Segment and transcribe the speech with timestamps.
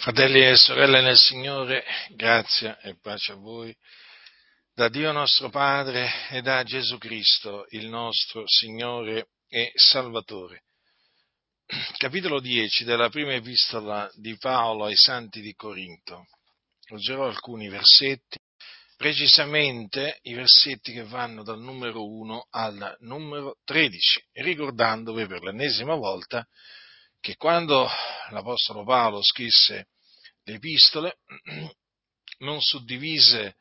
[0.00, 3.76] Fratelli e sorelle nel Signore, grazia e pace a voi,
[4.72, 10.62] da Dio nostro Padre e da Gesù Cristo, il nostro Signore e Salvatore.
[11.96, 16.26] Capitolo 10 della prima epistola di Paolo ai Santi di Corinto.
[16.90, 18.38] Leggerò alcuni versetti,
[18.96, 26.46] precisamente i versetti che vanno dal numero 1 al numero 13, ricordandovi per l'ennesima volta
[27.20, 27.88] che quando
[28.30, 29.88] l'Apostolo Paolo scrisse
[30.44, 31.18] le epistole,
[32.38, 33.56] non suddivise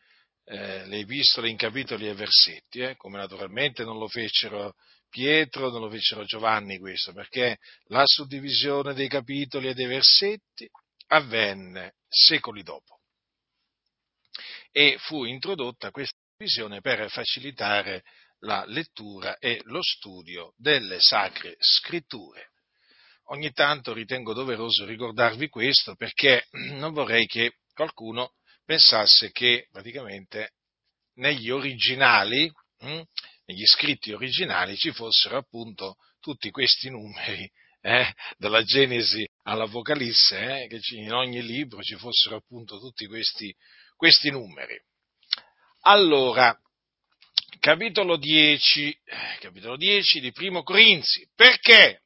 [0.45, 4.75] eh, le epistole in capitoli e versetti, eh, come naturalmente non lo fecero
[5.09, 10.70] Pietro, non lo fecero Giovanni questo, perché la suddivisione dei capitoli e dei versetti
[11.07, 12.99] avvenne secoli dopo.
[14.71, 18.03] E fu introdotta questa divisione per facilitare
[18.41, 22.51] la lettura e lo studio delle sacre scritture
[23.27, 28.34] ogni tanto ritengo doveroso ricordarvi questo perché non vorrei che qualcuno
[28.66, 30.54] pensasse che praticamente
[31.15, 33.01] negli originali, hm,
[33.46, 37.49] negli scritti originali ci fossero appunto tutti questi numeri,
[37.82, 43.55] eh, dalla Genesi all'Apocalisse, eh, che in ogni libro ci fossero appunto tutti questi,
[43.96, 44.77] questi numeri.
[45.82, 46.60] Allora,
[47.60, 52.01] capitolo 10, eh, capitolo 10 di Primo Corinzi, perché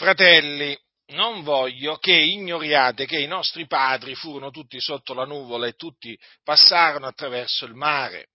[0.00, 0.74] Fratelli,
[1.08, 6.18] non voglio che ignoriate che i nostri padri furono tutti sotto la nuvola e tutti
[6.42, 8.28] passarono attraverso il mare.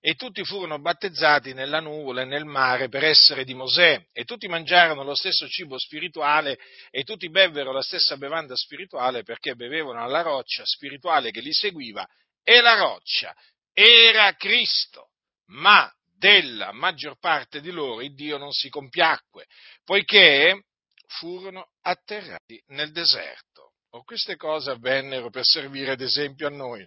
[0.00, 4.48] E tutti furono battezzati nella nuvola e nel mare per essere di Mosè, e tutti
[4.48, 10.22] mangiarono lo stesso cibo spirituale, e tutti bevvero la stessa bevanda spirituale perché bevevano alla
[10.22, 12.08] roccia spirituale che li seguiva,
[12.42, 13.36] e la roccia
[13.74, 15.10] era Cristo.
[15.48, 19.44] Ma della maggior parte di loro il Dio non si compiacque,
[19.84, 20.62] poiché
[21.10, 23.72] furono atterrati nel deserto.
[23.94, 26.86] O queste cose avvennero per servire ad esempio a noi.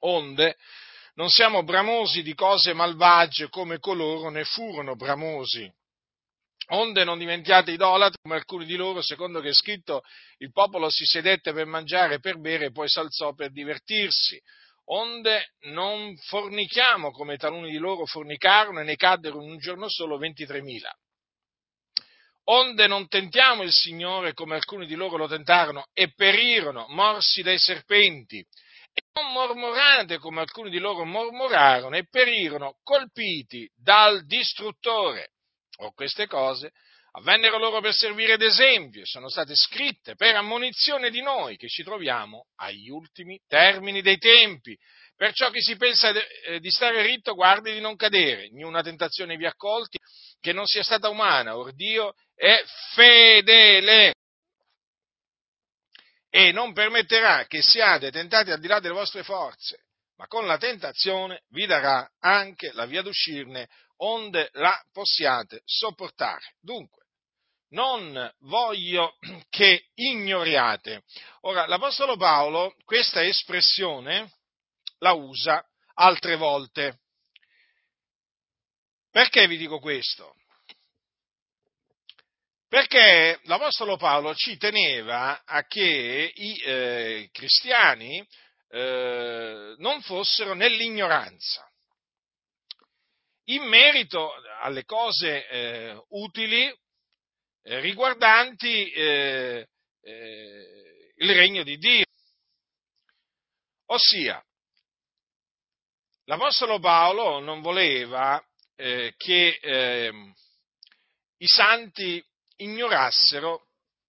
[0.00, 0.56] Onde
[1.14, 5.70] non siamo bramosi di cose malvagie come coloro ne furono bramosi.
[6.68, 10.02] Onde non diventiate idolatri come alcuni di loro, secondo che è scritto,
[10.38, 14.40] il popolo si sedette per mangiare e per bere e poi s'alzò per divertirsi.
[14.86, 20.18] Onde non fornichiamo come taluni di loro fornicarono e ne caddero in un giorno solo
[20.18, 21.03] 23.000
[22.44, 27.58] onde non tentiamo il Signore come alcuni di loro lo tentarono e perirono morsi dai
[27.58, 35.30] serpenti, e non mormorate come alcuni di loro mormorarono e perirono colpiti dal distruttore.
[35.78, 36.70] O queste cose
[37.16, 41.82] avvennero loro per servire d'esempio e sono state scritte per ammonizione di noi che ci
[41.82, 44.76] troviamo agli ultimi termini dei tempi.
[45.16, 49.36] Perciò chi si pensa eh, di stare ritto guardi di non cadere, né una tentazione
[49.36, 49.98] vi accolti
[50.40, 52.62] che non sia stata umana, or Dio è
[52.94, 54.14] fedele
[56.28, 59.84] e non permetterà che siate tentati al di là delle vostre forze,
[60.16, 66.56] ma con la tentazione vi darà anche la via d'uscirne onde la possiate sopportare.
[66.60, 67.04] Dunque,
[67.68, 69.16] non voglio
[69.48, 71.02] che ignoriate.
[71.42, 74.32] Ora, l'Apostolo Paolo questa espressione
[74.98, 77.00] la usa altre volte.
[79.10, 80.36] Perché vi dico questo?
[82.68, 88.26] Perché l'Apostolo Paolo ci teneva a che i eh, cristiani
[88.70, 91.64] eh, non fossero nell'ignoranza
[93.48, 96.66] in merito alle cose eh, utili
[97.62, 99.68] eh, riguardanti eh,
[100.00, 102.04] eh, il regno di Dio.
[103.86, 104.42] Ossia,
[106.24, 108.42] l'Apostolo Paolo non voleva
[108.76, 110.34] che ehm,
[111.38, 112.24] i santi
[112.56, 113.68] ignorassero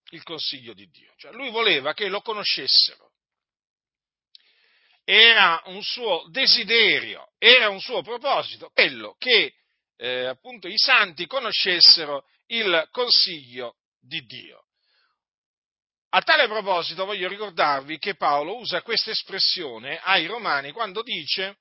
[0.10, 1.14] il consiglio di Dio.
[1.18, 3.12] Cioè, lui voleva che lo conoscessero.
[5.04, 9.54] Era un suo desiderio, era un suo proposito, quello che
[9.98, 14.64] eh, appunto i santi conoscessero il consiglio di Dio.
[16.10, 21.58] A tale proposito voglio ricordarvi che Paolo usa questa espressione ai romani quando dice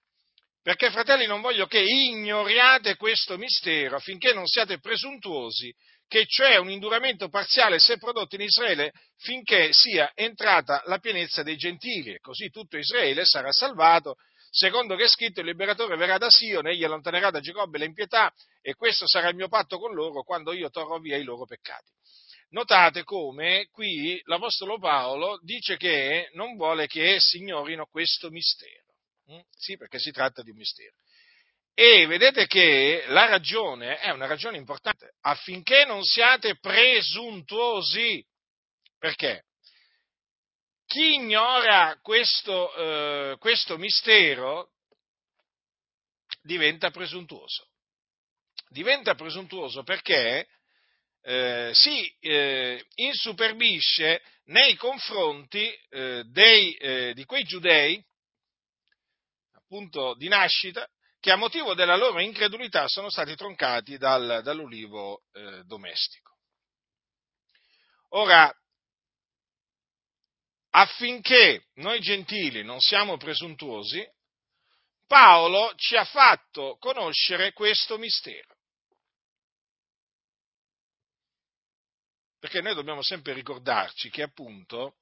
[0.65, 5.71] perché fratelli non voglio che ignoriate questo mistero affinché non siate presuntuosi
[6.09, 11.43] che cioè un induramento parziale si è prodotto in Israele finché sia entrata la pienezza
[11.43, 14.17] dei gentili, e così tutto Israele sarà salvato,
[14.49, 18.33] secondo che è scritto il liberatore verrà da Sion, egli allontanerà da Giacobbe le impietà,
[18.63, 21.91] e questo sarà il mio patto con loro quando io torrò via i loro peccati.
[22.51, 28.84] Notate come qui l'Apostolo Paolo dice che non vuole che essi ignorino questo mistero.
[29.33, 29.41] Mm?
[29.57, 30.95] Sì, perché si tratta di un mistero.
[31.75, 38.25] E vedete che la ragione è una ragione importante, affinché non siate presuntuosi,
[39.05, 39.45] Perché?
[40.87, 44.71] Chi ignora questo, eh, questo mistero
[46.41, 47.69] diventa presuntuoso.
[48.71, 50.49] Diventa presuntuoso perché
[51.21, 58.03] eh, si eh, insuperbisce nei confronti eh, dei, eh, di quei giudei,
[59.75, 60.89] appunto di nascita,
[61.19, 66.37] che a motivo della loro incredulità sono stati troncati dal, dall'ulivo eh, domestico.
[68.11, 68.55] Ora,
[70.71, 74.07] affinché noi gentili non siamo presuntuosi,
[75.07, 78.55] Paolo ci ha fatto conoscere questo mistero.
[82.39, 84.99] Perché noi dobbiamo sempre ricordarci che appunto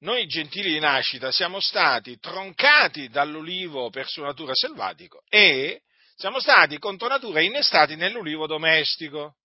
[0.00, 5.82] noi gentili di nascita siamo stati troncati dall'ulivo per sua natura selvatico e
[6.14, 9.36] siamo stati contro natura innestati nell'ulivo domestico.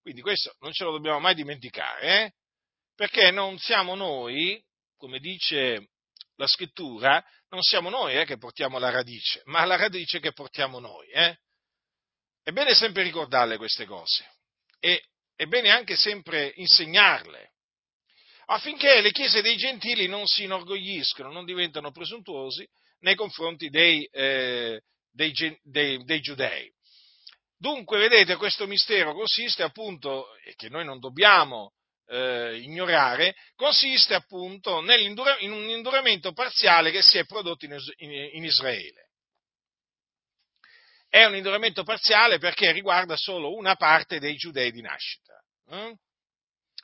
[0.00, 2.32] Quindi questo non ce lo dobbiamo mai dimenticare, eh?
[2.94, 4.62] perché non siamo noi,
[4.96, 5.90] come dice
[6.36, 10.78] la scrittura, non siamo noi eh, che portiamo la radice, ma la radice che portiamo
[10.78, 11.08] noi.
[11.10, 11.36] Eh?
[12.42, 14.26] È bene sempre ricordarle queste cose
[14.80, 15.02] e
[15.34, 17.52] è bene anche sempre insegnarle,
[18.50, 22.66] affinché le chiese dei gentili non si inorgogliscono, non diventano presuntuosi
[23.00, 24.80] nei confronti dei, eh,
[25.10, 26.70] dei, dei, dei giudei.
[27.56, 31.72] Dunque, vedete, questo mistero consiste appunto, e che noi non dobbiamo
[32.06, 38.44] eh, ignorare, consiste appunto in un induramento parziale che si è prodotto in, in, in
[38.44, 39.08] Israele
[41.08, 45.42] è un induramento parziale perché riguarda solo una parte dei giudei di nascita.
[45.70, 45.96] Eh?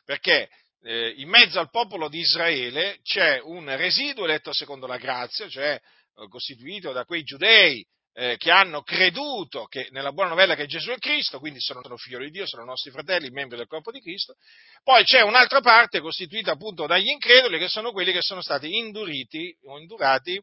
[0.04, 0.48] Perché
[0.84, 5.80] eh, in mezzo al popolo di Israele c'è un residuo eletto secondo la grazia, cioè
[5.80, 10.90] eh, costituito da quei giudei eh, che hanno creduto che, nella buona novella che Gesù
[10.90, 14.00] è Cristo, quindi sono, sono figli di Dio, sono nostri fratelli, membri del corpo di
[14.00, 14.34] Cristo.
[14.82, 19.56] Poi c'è un'altra parte costituita appunto dagli increduli, che sono quelli che sono stati induriti
[19.64, 20.40] o indurati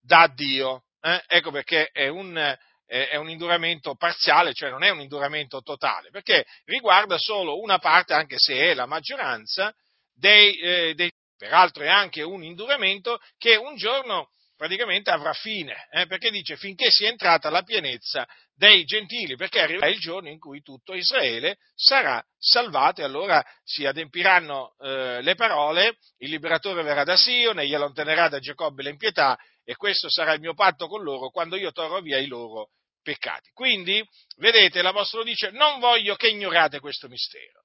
[0.00, 0.84] da Dio.
[1.00, 1.22] Eh?
[1.28, 6.44] Ecco perché è un, è un induramento parziale, cioè non è un induramento totale, perché
[6.64, 9.74] riguarda solo una parte, anche se è la maggioranza,
[10.14, 16.06] dei, eh, dei peraltro è anche un induramento che un giorno praticamente avrà fine, eh,
[16.06, 20.62] perché dice finché sia entrata la pienezza dei gentili, perché arriverà il giorno in cui
[20.62, 27.16] tutto Israele sarà salvato e allora si adempiranno eh, le parole, il liberatore verrà da
[27.16, 31.56] Sione, gli allontanerà da Giacobbe l'impietà e questo sarà il mio patto con loro quando
[31.56, 32.70] io torrò via i loro
[33.02, 33.50] peccati.
[33.52, 34.02] Quindi,
[34.36, 37.64] vedete, l'Apostolo dice, non voglio che ignorate questo mistero.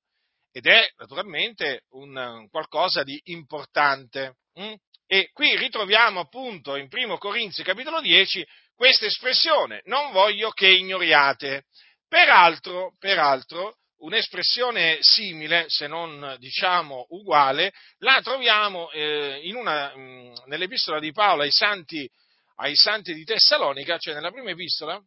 [0.51, 4.37] Ed è naturalmente un, qualcosa di importante.
[4.53, 4.73] Hm?
[5.05, 8.45] E qui ritroviamo appunto in 1 Corinzi capitolo 10
[8.75, 11.65] questa espressione, non voglio che ignoriate.
[12.07, 20.99] Peraltro, peraltro, un'espressione simile, se non diciamo uguale, la troviamo eh, una, mh, mm, nell'epistola
[20.99, 22.09] di Paolo ai santi,
[22.57, 25.01] ai santi di Tessalonica, cioè nella prima epistola,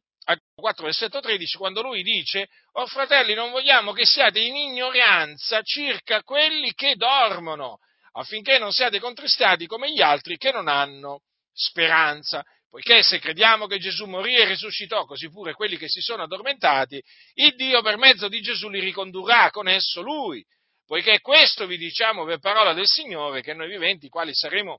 [0.54, 6.22] 4, versetto 13, quando lui dice, oh fratelli, non vogliamo che siate in ignoranza circa
[6.22, 7.78] quelli che dormono,
[8.12, 11.22] affinché non siate contristati come gli altri che non hanno
[11.52, 12.44] speranza.
[12.72, 17.02] Poiché se crediamo che Gesù morì e risuscitò, così pure quelli che si sono addormentati,
[17.34, 20.42] il Dio per mezzo di Gesù li ricondurrà con esso lui.
[20.86, 24.78] Poiché questo vi diciamo per parola del Signore, che noi viventi, quali saremo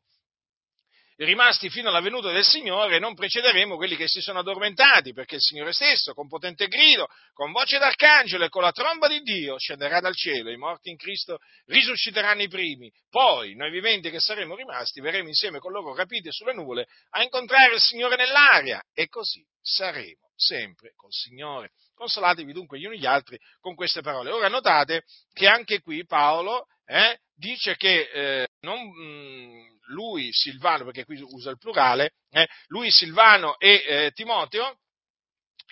[1.17, 5.41] rimasti fino alla venuta del Signore, non precederemo quelli che si sono addormentati, perché il
[5.41, 9.99] Signore stesso, con potente grido, con voce d'arcangelo e con la tromba di Dio, scenderà
[9.99, 15.01] dal cielo, i morti in Cristo risusciteranno i primi, poi noi viventi che saremo rimasti
[15.01, 20.31] verremo insieme con loro rapiti sulle nuvole a incontrare il Signore nell'aria e così saremo
[20.35, 21.71] sempre col Signore.
[21.93, 24.31] Consolatevi dunque gli uni gli altri con queste parole.
[24.31, 30.85] Ora notate che anche qui Paolo eh, dice che eh, non, mh, mm, lui, Silvano,
[30.85, 34.79] perché qui usa il plurale, eh, lui, Silvano e eh, Timoteo,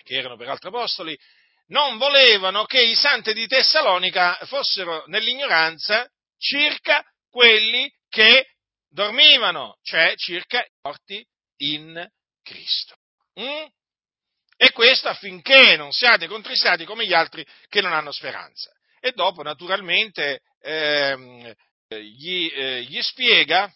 [0.02, 1.16] che erano peraltro apostoli,
[1.66, 8.56] non volevano che i santi di Tessalonica fossero nell'ignoranza circa quelli che
[8.88, 11.26] dormivano, cioè circa i morti
[11.58, 12.06] in
[12.42, 12.96] Cristo.
[13.40, 13.64] Mm?
[14.56, 18.70] E questo affinché non siate contristati come gli altri che non hanno speranza.
[19.00, 21.52] E dopo, naturalmente, ehm,
[21.88, 23.72] gli, eh, gli, spiega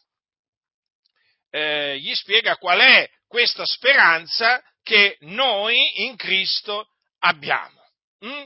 [1.50, 6.88] eh, gli spiega qual è questa speranza che noi in Cristo
[7.20, 7.80] abbiamo,
[8.20, 8.44] hm?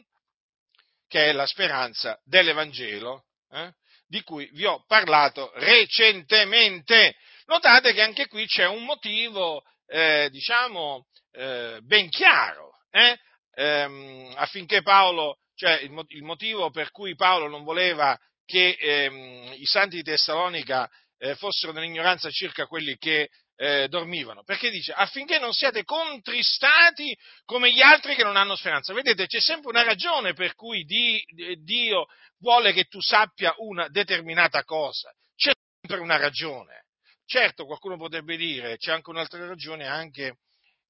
[1.07, 3.73] che è la speranza dell'Evangelo, eh?
[4.07, 7.17] di cui vi ho parlato recentemente.
[7.47, 13.19] Notate che anche qui c'è un motivo, eh, diciamo, eh, ben chiaro, eh?
[13.55, 19.97] ehm, affinché Paolo, cioè il, motivo per cui Paolo non voleva che ehm, i santi
[19.97, 20.89] di Tessalonica
[21.21, 27.71] eh, fossero nell'ignoranza circa quelli che eh, dormivano, perché dice affinché non siate contristati come
[27.71, 28.95] gli altri che non hanno speranza.
[28.95, 31.23] Vedete, c'è sempre una ragione per cui di,
[31.63, 32.07] Dio
[32.39, 36.87] vuole che tu sappia una determinata cosa, c'è sempre una ragione.
[37.27, 40.39] Certo, qualcuno potrebbe dire, c'è anche un'altra ragione anche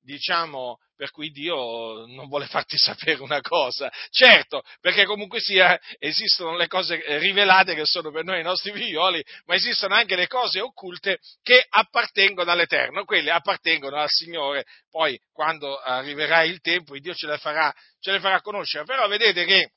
[0.03, 3.91] diciamo, per cui Dio non vuole farti sapere una cosa.
[4.11, 9.25] Certo, perché comunque sia, esistono le cose rivelate che sono per noi i nostri figlioli,
[9.47, 14.65] ma esistono anche le cose occulte che appartengono all'Eterno, quelle appartengono al Signore.
[14.91, 18.85] Poi, quando arriverà il tempo, Dio ce le farà, ce le farà conoscere.
[18.85, 19.73] Però vedete che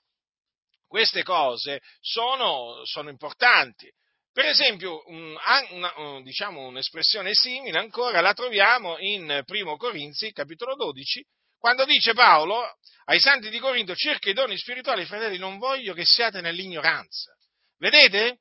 [0.87, 3.91] queste cose sono, sono importanti.
[4.33, 11.23] Per esempio, una, diciamo, un'espressione simile ancora la troviamo in 1 Corinzi, capitolo 12,
[11.59, 12.63] quando dice Paolo
[13.05, 17.31] ai santi di Corinto, cerca i doni spirituali, fratelli, non voglio che siate nell'ignoranza.
[17.77, 18.39] Vedete?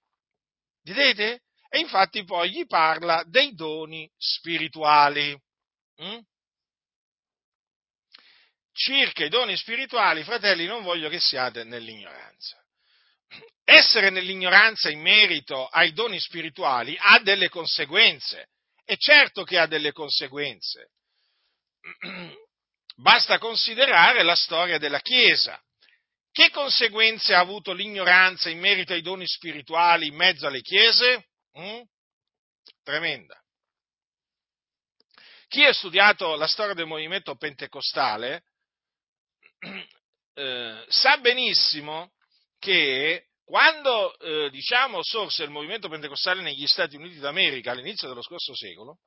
[0.83, 1.43] Vedete?
[1.69, 5.39] E infatti poi gli parla dei doni spirituali.
[6.03, 6.19] Mm?
[8.73, 12.62] Circa i doni spirituali, fratelli, non voglio che siate nell'ignoranza
[13.65, 18.49] essere nell'ignoranza in merito ai doni spirituali ha delle conseguenze,
[18.85, 20.91] e certo che ha delle conseguenze.
[22.97, 25.61] Basta considerare la storia della Chiesa.
[26.31, 31.29] Che conseguenze ha avuto l'ignoranza in merito ai doni spirituali in mezzo alle chiese?
[31.59, 31.83] Mm?
[32.83, 33.39] Tremenda.
[35.47, 38.45] Chi ha studiato la storia del movimento pentecostale
[40.35, 42.13] eh, sa benissimo
[42.59, 48.55] che quando, eh, diciamo, sorse il movimento pentecostale negli Stati Uniti d'America all'inizio dello scorso
[48.55, 49.01] secolo,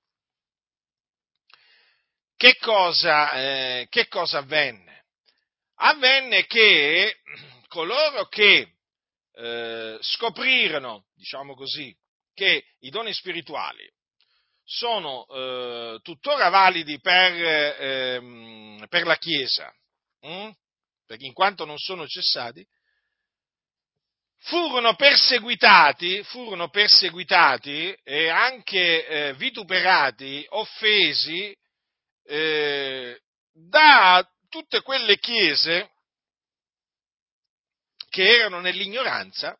[2.35, 5.05] che cosa, eh, che cosa avvenne?
[5.77, 7.21] Avvenne che
[7.69, 8.75] coloro che
[9.33, 11.91] eh, scoprirono, diciamo così,
[12.35, 13.91] che i doni spirituali
[14.63, 17.33] sono eh, tuttora validi per,
[17.81, 19.73] ehm, per la Chiesa,
[20.19, 20.51] hm?
[21.07, 22.63] perché in quanto non sono cessati,
[24.45, 31.55] furono perseguitati, furono perseguitati e anche eh, vituperati, offesi
[32.25, 33.19] eh,
[33.51, 35.89] da tutte quelle chiese
[38.09, 39.57] che erano nell'ignoranza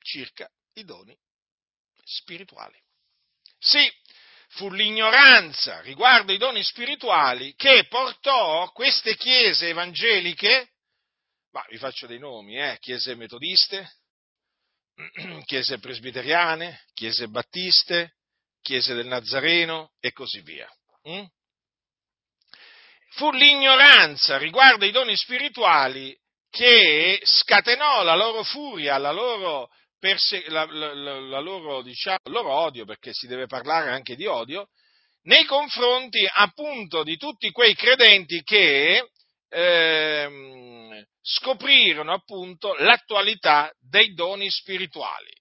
[0.00, 1.16] circa i doni
[2.04, 2.78] spirituali.
[3.58, 3.90] Sì,
[4.50, 10.70] fu l'ignoranza riguardo i doni spirituali che portò queste chiese evangeliche,
[11.50, 13.98] ma vi faccio dei nomi, eh, chiese metodiste,
[15.44, 18.16] chiese presbiteriane, chiese battiste,
[18.60, 20.68] chiese del Nazareno e così via.
[21.08, 21.24] Mm?
[23.12, 26.16] Fu l'ignoranza riguardo ai doni spirituali
[26.48, 32.84] che scatenò la loro furia, la loro, perse- la, la, la loro, diciamo, loro odio,
[32.84, 34.68] perché si deve parlare anche di odio,
[35.22, 39.10] nei confronti appunto di tutti quei credenti che
[39.50, 45.32] eh, scoprirono appunto l'attualità dei doni spirituali,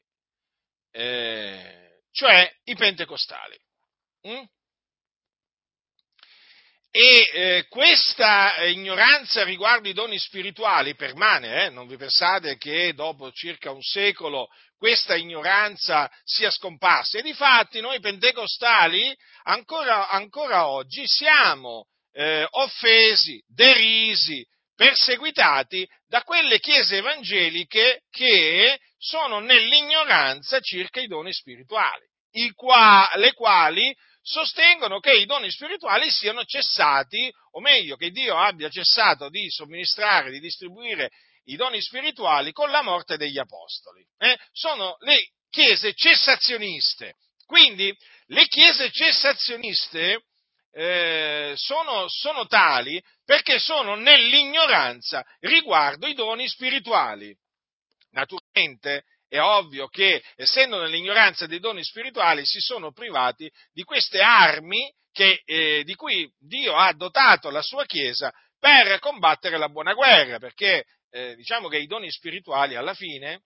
[0.91, 3.57] eh, cioè i pentecostali.
[4.27, 4.43] Mm?
[6.91, 11.69] E eh, questa ignoranza riguardo i doni spirituali permane, eh?
[11.69, 17.19] non vi pensate che dopo circa un secolo questa ignoranza sia scomparsa.
[17.19, 26.97] E difatti noi pentecostali ancora, ancora oggi siamo eh, offesi, derisi, perseguitati da quelle chiese
[26.97, 32.05] evangeliche che sono nell'ignoranza circa i doni spirituali,
[32.55, 38.69] qua, le quali sostengono che i doni spirituali siano cessati, o meglio, che Dio abbia
[38.69, 41.09] cessato di somministrare, di distribuire
[41.45, 44.05] i doni spirituali con la morte degli apostoli.
[44.17, 44.37] Eh?
[44.51, 47.15] Sono le chiese cessazioniste.
[47.45, 47.95] Quindi
[48.27, 50.25] le chiese cessazioniste
[50.71, 57.35] eh, sono, sono tali perché sono nell'ignoranza riguardo i doni spirituali.
[58.11, 64.91] Naturalmente è ovvio che, essendo nell'ignoranza dei doni spirituali, si sono privati di queste armi
[65.11, 70.39] che, eh, di cui Dio ha dotato la sua Chiesa per combattere la buona guerra,
[70.39, 73.43] perché eh, diciamo che i doni spirituali alla fine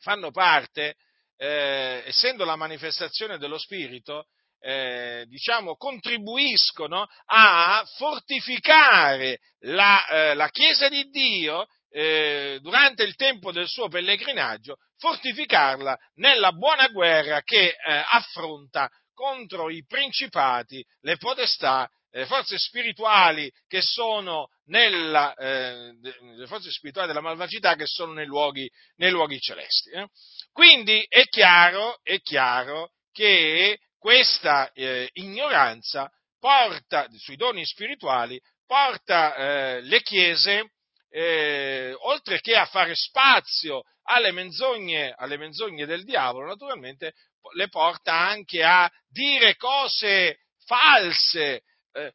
[0.00, 0.96] fanno parte,
[1.36, 4.26] eh, essendo la manifestazione dello Spirito,
[4.64, 13.52] eh, diciamo, contribuiscono a fortificare la, eh, la Chiesa di Dio eh, durante il tempo
[13.52, 17.76] del suo pellegrinaggio, fortificarla nella buona guerra che eh,
[18.08, 26.70] affronta contro i principati, le potestà le forze spirituali che sono nella, eh, le forze
[26.70, 29.90] spirituali della malvagità che sono nei luoghi, nei luoghi celesti.
[29.90, 30.06] Eh?
[30.52, 39.80] Quindi è chiaro, è chiaro che questa eh, ignoranza porta, sui doni spirituali, porta eh,
[39.80, 40.72] le chiese,
[41.08, 47.14] eh, oltre che a fare spazio alle menzogne, alle menzogne del diavolo, naturalmente
[47.54, 52.12] le porta anche a dire cose false, eh,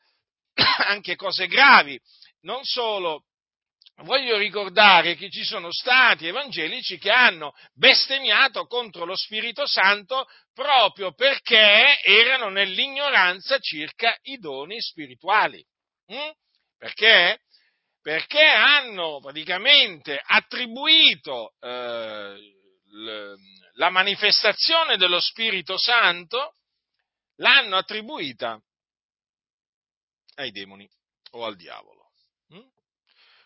[0.86, 2.00] anche cose gravi.
[2.42, 3.24] Non solo,
[4.04, 10.28] voglio ricordare che ci sono stati evangelici che hanno bestemmiato contro lo Spirito Santo
[10.60, 15.66] proprio perché erano nell'ignoranza circa i doni spirituali.
[16.12, 16.32] Mm?
[16.78, 17.44] Perché?
[18.02, 22.38] Perché hanno praticamente attribuito eh,
[23.76, 26.56] la manifestazione dello Spirito Santo,
[27.38, 28.62] l'hanno attribuita
[30.36, 30.90] ai demoni
[31.32, 32.08] o al diavolo.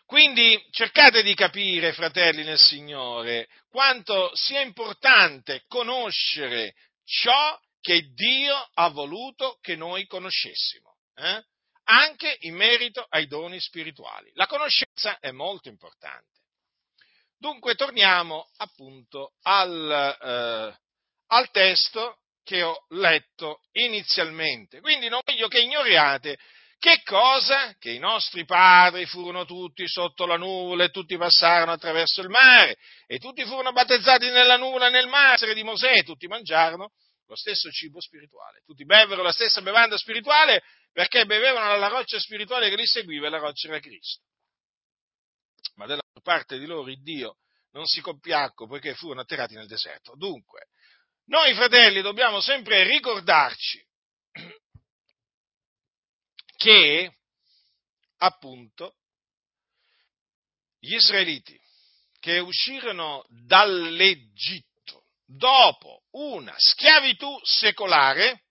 [0.06, 8.88] Quindi cercate di capire, fratelli nel Signore, quanto sia importante conoscere ciò che Dio ha
[8.88, 11.44] voluto che noi conoscessimo, eh?
[11.84, 14.30] anche in merito ai doni spirituali.
[14.34, 16.32] La conoscenza è molto importante.
[17.36, 20.78] Dunque torniamo appunto al, eh,
[21.26, 24.80] al testo che ho letto inizialmente.
[24.80, 26.38] Quindi non voglio che ignoriate
[26.84, 27.74] che cosa?
[27.78, 32.76] Che i nostri padri furono tutti sotto la nuvola e tutti passarono attraverso il mare
[33.06, 36.92] e tutti furono battezzati nella nuvola e nel mare di Mosè e tutti mangiarono
[37.26, 38.60] lo stesso cibo spirituale.
[38.66, 40.62] Tutti bevvero la stessa bevanda spirituale
[40.92, 44.22] perché bevevano dalla roccia spirituale che li seguiva e la roccia era Cristo.
[45.76, 47.38] Ma della parte di loro il Dio
[47.70, 50.12] non si compiacque poiché furono atterrati nel deserto.
[50.16, 50.66] Dunque,
[51.28, 53.82] noi fratelli dobbiamo sempre ricordarci
[56.64, 57.14] che
[58.20, 58.94] appunto
[60.78, 61.60] gli israeliti
[62.18, 68.44] che uscirono dall'Egitto dopo una schiavitù secolare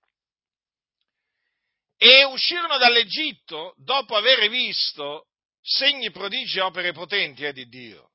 [1.97, 8.12] e uscirono dall'Egitto dopo aver visto segni, prodigi e opere potenti eh, di Dio.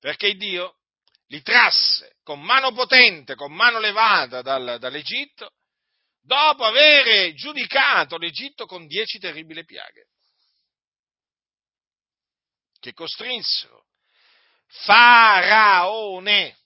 [0.00, 0.80] Perché Dio
[1.28, 5.54] li trasse con mano potente, con mano levata dal, dall'Egitto
[6.24, 10.08] dopo aver giudicato l'Egitto con dieci terribili piaghe,
[12.80, 13.86] che costrinsero
[14.66, 16.58] Faraone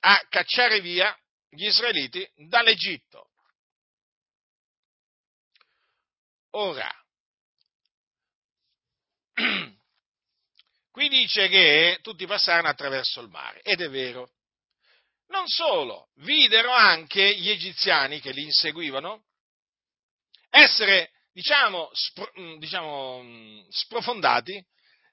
[0.00, 1.16] a cacciare via
[1.48, 3.30] gli israeliti dall'Egitto.
[6.54, 6.90] Ora,
[10.90, 14.32] qui dice che tutti passarono attraverso il mare, ed è vero,
[15.32, 19.24] non solo, videro anche gli egiziani che li inseguivano
[20.50, 24.62] essere, diciamo, spro, mm, diciamo mm, sprofondati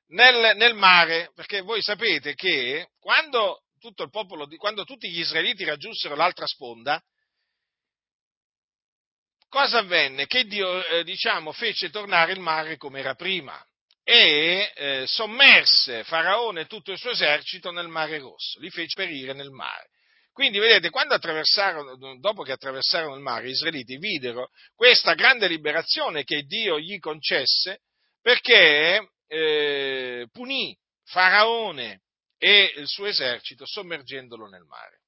[0.09, 5.63] nel, nel, mare, perché voi sapete che quando, tutto il popolo, quando tutti gli israeliti
[5.63, 7.01] raggiunsero l'altra sponda,
[9.47, 10.27] cosa avvenne?
[10.27, 13.63] Che Dio, eh, diciamo, fece tornare il mare come era prima
[14.03, 19.33] e eh, sommerse Faraone e tutto il suo esercito nel mare rosso, li fece perire
[19.33, 19.89] nel mare.
[20.39, 26.23] Quindi vedete, quando attraversarono, dopo che attraversarono il mare, gli israeliti videro questa grande liberazione
[26.23, 27.81] che Dio gli concesse
[28.21, 30.73] perché eh, punì
[31.03, 32.03] Faraone
[32.37, 35.01] e il suo esercito sommergendolo nel mare.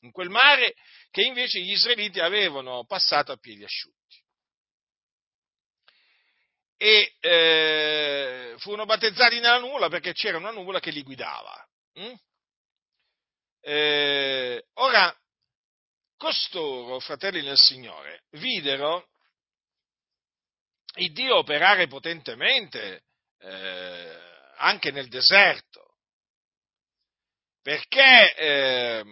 [0.00, 0.74] In quel mare
[1.10, 4.22] che invece gli israeliti avevano passato a piedi asciutti.
[6.76, 11.66] E eh, furono battezzati nella nuvola perché c'era una nuvola che li guidava.
[11.94, 12.14] Hm?
[13.62, 15.14] Eh, ora,
[16.16, 19.08] costoro, fratelli nel Signore, videro
[20.96, 23.04] il Dio operare potentemente
[23.38, 24.18] eh,
[24.56, 25.96] anche nel deserto,
[27.62, 29.04] perché eh,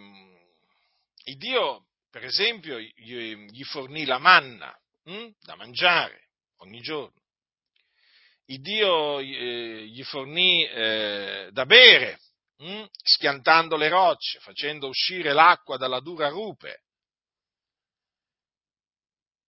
[1.25, 7.17] il Dio, per esempio, gli, gli fornì la manna hm, da mangiare ogni giorno.
[8.45, 12.19] Il Dio eh, gli fornì eh, da bere
[12.59, 12.67] mh?
[12.67, 12.85] Mm?
[13.03, 16.83] schiantando le rocce, facendo uscire l'acqua dalla dura rupe.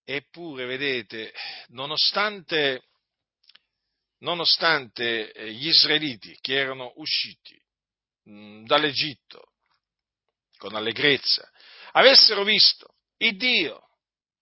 [0.04, 1.34] Eppure, vedete,
[1.70, 2.90] nonostante,
[4.20, 7.60] nonostante eh, gli israeliti che erano usciti
[8.24, 9.52] mh, mm, dall'Egitto
[10.58, 11.50] con allegrezza,
[11.94, 13.90] avessero visto il Dio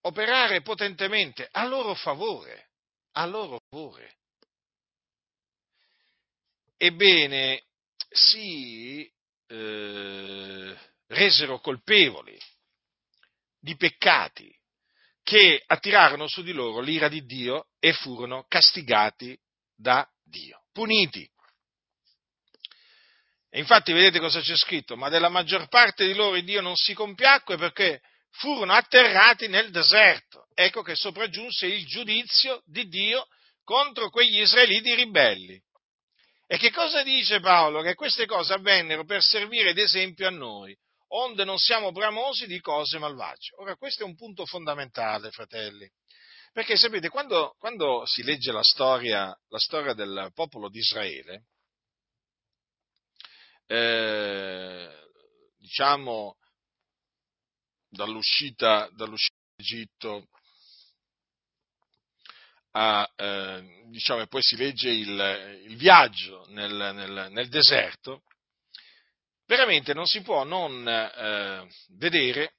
[0.02, 2.72] operare potentemente a loro favore,
[3.14, 4.18] a loro favore.
[6.78, 7.69] Ebbene,
[8.10, 9.10] si
[9.48, 12.38] eh, resero colpevoli
[13.60, 14.54] di peccati
[15.24, 19.38] che attirarono su di loro l'ira di Dio e furono castigati
[19.76, 21.30] da Dio, puniti.
[23.52, 24.96] E infatti vedete cosa c'è scritto?
[24.96, 30.48] Ma della maggior parte di loro Dio non si compiacque perché furono atterrati nel deserto.
[30.54, 33.28] Ecco che sopraggiunse il giudizio di Dio
[33.64, 35.62] contro quegli israeliti ribelli.
[36.52, 37.84] E che cosa dice Paolo?
[37.84, 40.76] Che queste cose avvennero per servire d'esempio a noi,
[41.10, 43.54] onde non siamo bramosi di cose malvagie.
[43.58, 45.88] Ora, questo è un punto fondamentale, fratelli.
[46.52, 51.44] Perché sapete, quando, quando si legge la storia, la storia, del popolo di Israele,
[53.68, 54.90] eh,
[55.56, 56.36] diciamo
[57.90, 60.30] dall'uscita, dall'uscita d'Egitto
[62.72, 68.24] a, eh, diciamo, e poi si legge il, il viaggio nel, nel, nel, deserto,
[69.46, 72.56] veramente non si può non eh, vedere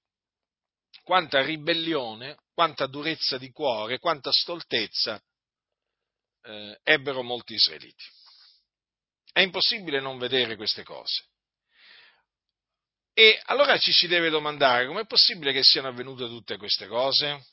[1.02, 5.22] quanta ribellione, quanta durezza di cuore, quanta stoltezza
[6.42, 8.04] eh, ebbero molti israeliti.
[9.32, 11.24] È impossibile non vedere queste cose.
[13.12, 17.44] E allora ci si deve domandare com'è possibile che siano avvenute tutte queste cose?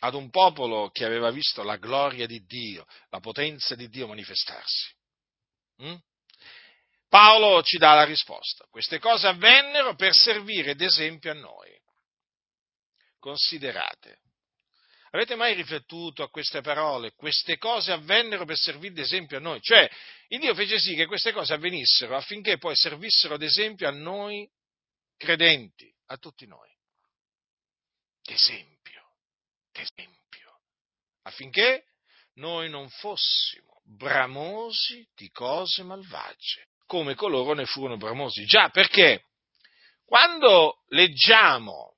[0.00, 4.94] Ad un popolo che aveva visto la gloria di Dio, la potenza di Dio manifestarsi.
[5.82, 5.94] Mm?
[7.08, 8.66] Paolo ci dà la risposta.
[8.70, 11.70] Queste cose avvennero per servire d'esempio a noi.
[13.18, 14.20] Considerate.
[15.12, 17.12] Avete mai riflettuto a queste parole?
[17.14, 19.60] Queste cose avvennero per servire d'esempio a noi.
[19.60, 19.90] Cioè,
[20.28, 24.48] il Dio fece sì che queste cose avvenissero affinché poi servissero d'esempio a noi
[25.16, 26.70] credenti, a tutti noi.
[28.22, 28.79] D'esempio,
[29.72, 30.60] d'esempio.
[31.22, 31.84] Affinché
[32.34, 38.44] noi non fossimo bramosi di cose malvagie, come coloro ne furono bramosi.
[38.44, 39.24] Già, perché
[40.04, 41.96] quando leggiamo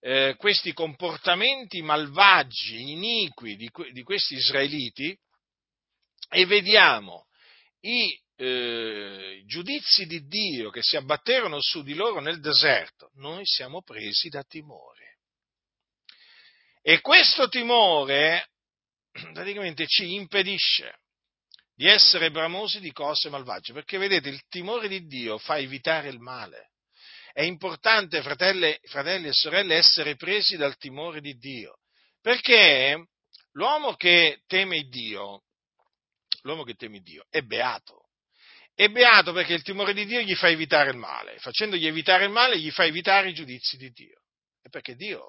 [0.00, 5.16] eh, questi comportamenti malvagi, iniqui di, di, questi israeliti
[6.30, 7.26] e vediamo
[7.80, 13.82] i eh, giudizi di Dio che si abbatterono su di loro nel deserto, noi siamo
[13.82, 15.07] presi da timore.
[16.88, 18.48] E questo timore
[19.34, 21.00] praticamente ci impedisce
[21.74, 26.18] di essere bramosi di cose malvagie, perché vedete, il timore di Dio fa evitare il
[26.18, 26.70] male.
[27.34, 31.76] È importante, fratelli, fratelli e sorelle, essere presi dal timore di Dio,
[32.22, 33.08] perché
[33.52, 35.42] l'uomo che teme Dio,
[36.40, 38.08] l'uomo che teme Dio è beato.
[38.74, 42.30] È beato perché il timore di Dio gli fa evitare il male, facendogli evitare il
[42.30, 44.22] male gli fa evitare i giudizi di Dio.
[44.62, 45.28] E perché Dio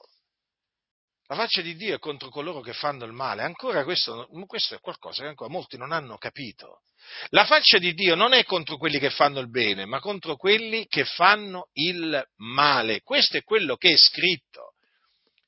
[1.29, 3.43] la faccia di Dio è contro coloro che fanno il male.
[3.43, 6.81] Ancora questo, questo, è qualcosa che ancora molti non hanno capito.
[7.29, 10.87] La faccia di Dio non è contro quelli che fanno il bene, ma contro quelli
[10.87, 13.01] che fanno il male.
[13.01, 14.73] Questo è quello che è scritto.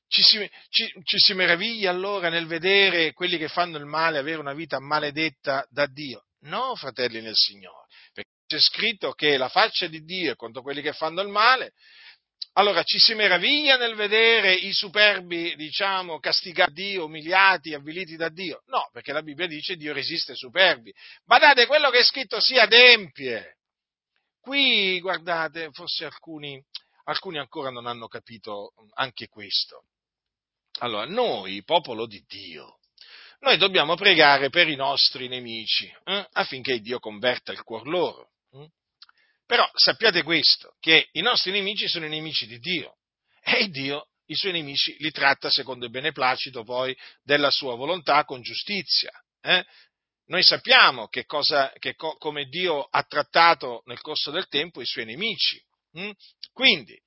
[0.06, 4.38] Ci si, ci, ci si meraviglia allora nel vedere quelli che fanno il male avere
[4.38, 6.26] una vita maledetta da Dio.
[6.42, 10.80] No, fratelli nel Signore, perché c'è scritto che la faccia di Dio è contro quelli
[10.80, 11.72] che fanno il male,
[12.54, 18.28] allora ci si meraviglia nel vedere i superbi, diciamo, castigati da Dio, umiliati, avviliti da
[18.28, 18.62] Dio?
[18.66, 20.92] No, perché la Bibbia dice Dio resiste ai superbi.
[21.24, 23.56] Badate, quello che è scritto si adempie.
[24.38, 26.62] Qui, guardate, forse alcuni,
[27.04, 29.86] alcuni ancora non hanno capito anche questo.
[30.80, 32.80] Allora, noi, popolo di Dio,
[33.40, 38.30] noi dobbiamo pregare per i nostri nemici, eh, affinché Dio converta il cuor loro.
[38.50, 38.64] Hm?
[39.46, 42.96] Però sappiate questo, che i nostri nemici sono i nemici di Dio
[43.42, 48.40] e Dio i suoi nemici li tratta secondo il beneplacito poi della sua volontà con
[48.40, 49.10] giustizia.
[49.40, 49.64] Eh?
[50.26, 54.86] Noi sappiamo che cosa, che co, come Dio ha trattato nel corso del tempo i
[54.86, 55.60] suoi nemici.
[55.92, 56.10] Hm?
[56.52, 56.98] Quindi,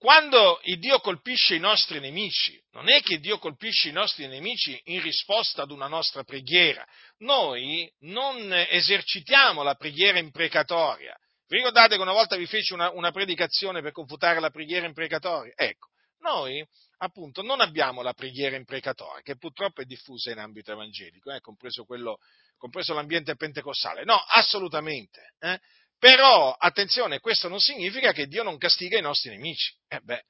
[0.00, 4.80] quando il Dio colpisce i nostri nemici, non è che Dio colpisce i nostri nemici
[4.84, 6.86] in risposta ad una nostra preghiera.
[7.18, 11.14] Noi non esercitiamo la preghiera imprecatoria.
[11.46, 15.52] Vi ricordate che una volta vi feci una, una predicazione per confutare la preghiera imprecatoria?
[15.54, 15.88] Ecco,
[16.20, 16.66] noi
[17.02, 21.84] appunto non abbiamo la preghiera imprecatoria, che purtroppo è diffusa in ambito evangelico, eh, compreso,
[21.84, 22.16] quello,
[22.56, 24.04] compreso l'ambiente pentecostale.
[24.04, 25.34] No, assolutamente.
[25.40, 25.60] Eh?
[26.00, 29.76] Però, attenzione, questo non significa che Dio non castiga i nostri nemici.
[29.86, 30.24] Eh beh,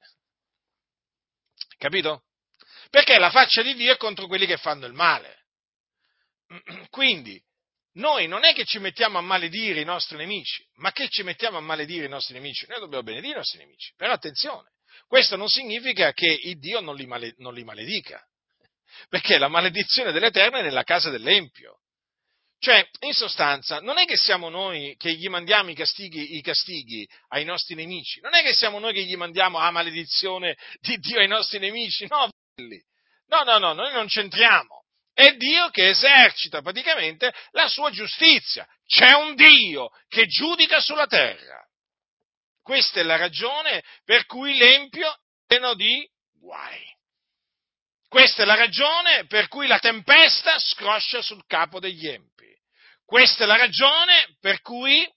[1.77, 2.25] capito?
[2.89, 5.45] Perché la faccia di Dio è contro quelli che fanno il male.
[6.89, 7.41] Quindi,
[7.93, 11.57] noi non è che ci mettiamo a maledire i nostri nemici, ma che ci mettiamo
[11.57, 12.65] a maledire i nostri nemici.
[12.67, 13.93] Noi dobbiamo benedire i nostri nemici.
[13.95, 14.71] Però attenzione,
[15.07, 18.21] questo non significa che il Dio non li, male, non li maledica.
[19.07, 21.80] Perché la maledizione dell'Eterno è nella casa dell'Empio.
[22.63, 27.09] Cioè, in sostanza, non è che siamo noi che gli mandiamo i castighi, i castighi,
[27.29, 31.17] ai nostri nemici, non è che siamo noi che gli mandiamo la maledizione di Dio
[31.17, 34.83] ai nostri nemici, no, no, no, no, noi non c'entriamo.
[35.11, 38.67] È Dio che esercita praticamente la sua giustizia.
[38.85, 41.67] C'è un Dio che giudica sulla terra.
[42.61, 46.07] Questa è la ragione per cui l'empio è pieno di
[46.39, 46.85] guai.
[48.11, 52.53] Questa è la ragione per cui la tempesta scroscia sul capo degli empi.
[53.05, 55.09] Questa è la ragione per cui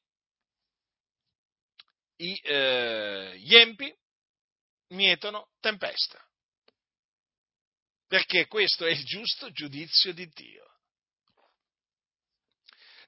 [2.18, 3.92] i, eh, gli empi
[4.90, 6.24] mietono tempesta.
[8.06, 10.64] Perché questo è il giusto giudizio di Dio.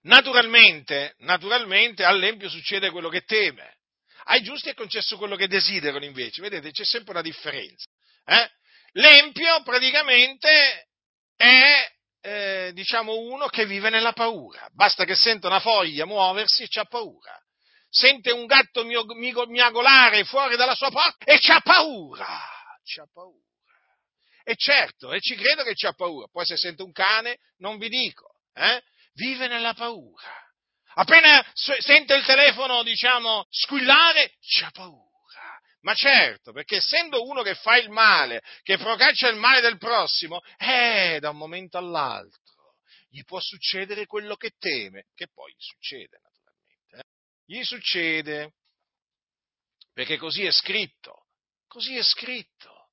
[0.01, 3.77] Naturalmente, naturalmente all'empio succede quello che teme.
[4.25, 6.43] Ai giusti è concesso quello che desiderano invece.
[6.43, 7.89] Vedete, c'è sempre una differenza.
[8.25, 8.51] Eh?
[8.97, 10.89] L'empio praticamente
[11.37, 14.67] è eh, diciamo uno che vive nella paura.
[14.73, 17.39] Basta che senta una foglia muoversi e c'ha paura.
[17.91, 22.27] Sente un gatto miagolare fuori dalla sua porta e c'ha paura.
[22.85, 23.45] C'ha paura.
[24.45, 26.27] E certo, e ci credo che c'ha paura.
[26.31, 28.83] Poi se sente un cane, non vi dico, eh?
[29.15, 30.31] Vive nella paura.
[30.95, 35.06] Appena sente il telefono, diciamo, squillare, c'ha paura.
[35.81, 40.41] Ma certo, perché essendo uno che fa il male, che procaccia il male del prossimo,
[40.59, 42.47] eh, da un momento all'altro
[43.17, 46.97] gli può succedere quello che teme, che poi gli succede naturalmente.
[46.97, 47.05] Eh?
[47.47, 48.53] Gli succede,
[49.95, 51.27] perché così è scritto,
[51.67, 52.91] così è scritto.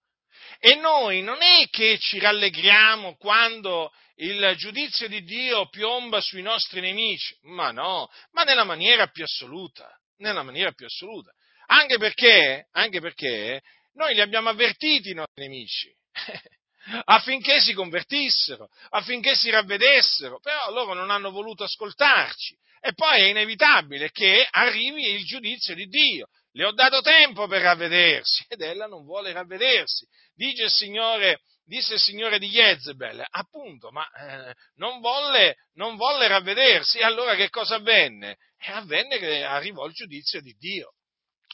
[0.59, 6.79] E noi non è che ci rallegriamo quando il giudizio di Dio piomba sui nostri
[6.79, 11.33] nemici, ma no, ma nella maniera più assoluta, nella maniera più assoluta.
[11.73, 13.61] Anche perché, anche perché
[13.93, 15.91] noi li abbiamo avvertiti i nostri nemici
[17.05, 22.55] affinché si convertissero, affinché si ravvedessero, però loro non hanno voluto ascoltarci.
[22.79, 26.27] E poi è inevitabile che arrivi il giudizio di Dio.
[26.51, 30.05] Le ho dato tempo per ravvedersi ed ella non vuole ravvedersi.
[30.35, 36.27] Dice il Signore, disse il Signore di Jezebel, appunto, ma eh, non, volle, non volle
[36.27, 36.99] ravvedersi.
[36.99, 38.37] E allora che cosa avvenne?
[38.59, 40.93] E avvenne che arrivò il giudizio di Dio.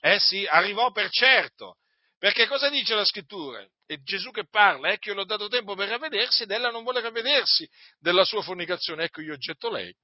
[0.01, 1.77] Eh sì, arrivò per certo.
[2.17, 3.65] Perché cosa dice la scrittura?
[3.85, 7.01] È Gesù che parla, ecco io l'ho dato tempo per ravvedersi ed ella non vuole
[7.01, 9.05] ravvedersi della sua fornicazione.
[9.05, 9.95] Ecco io getto lei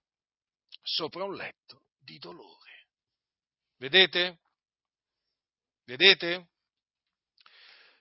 [0.81, 2.87] sopra un letto di dolore.
[3.77, 4.39] Vedete?
[5.85, 6.47] Vedete?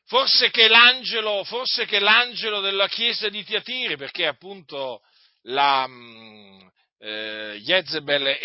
[0.06, 5.02] Forse che l'angelo, forse che l'angelo della chiesa di Tiatiri, perché appunto
[5.42, 6.66] la, mm,
[7.04, 8.38] eh, Jezebel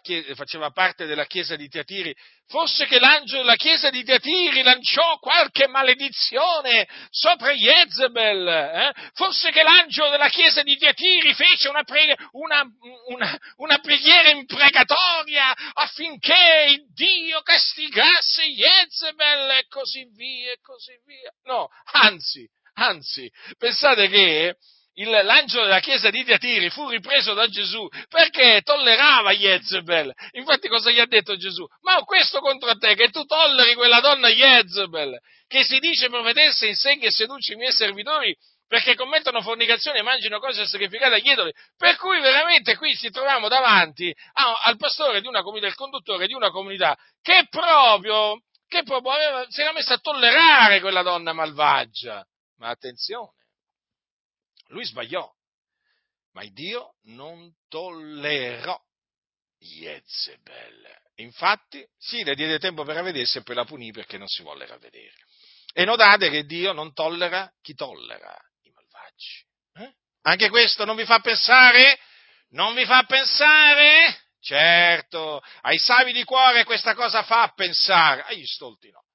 [0.00, 2.14] chiesa, faceva parte della chiesa di Tiatiri,
[2.46, 8.92] fosse che l'angelo della chiesa di Tiatiri lanciò qualche maledizione sopra Jezebel, eh?
[9.12, 12.64] forse che l'angelo della chiesa di Tiatiri fece una, pre- una,
[13.08, 21.30] una, una preghiera imprecatoria affinché Dio castigasse Jezebel e così via e così via.
[21.44, 24.56] No, anzi, anzi, pensate che
[24.98, 30.12] il, l'angelo della chiesa di Tiatiri fu ripreso da Gesù perché tollerava Jezebel.
[30.32, 31.66] Infatti cosa gli ha detto Gesù?
[31.82, 36.66] Ma ho questo contro te, che tu tolleri quella donna Jezebel, che si dice profetessa,
[36.66, 38.34] insegna e seduce i miei servitori
[38.68, 41.52] perché commettono fornicazione e mangiano cose sacrificate agli idoli.
[41.76, 46.26] Per cui veramente qui ci troviamo davanti a, al pastore di una comunità, il conduttore
[46.26, 51.32] di una comunità, che proprio, che proprio aveva, si era messo a tollerare quella donna
[51.32, 52.26] malvagia.
[52.58, 53.34] Ma attenzione
[54.68, 55.30] lui sbagliò,
[56.32, 58.78] ma Dio non tollerò
[59.58, 61.04] Jezebel.
[61.16, 64.66] Infatti, sì, le diede tempo per ravvedersi e poi la punì perché non si volle
[64.66, 65.14] ravvedere.
[65.72, 69.46] E notate che Dio non tollera chi tollera i malvagi.
[69.74, 69.94] Eh?
[70.22, 71.98] Anche questo non vi fa pensare?
[72.50, 74.24] Non vi fa pensare?
[74.40, 79.05] Certo, ai savi di cuore questa cosa fa pensare, agli stolti no.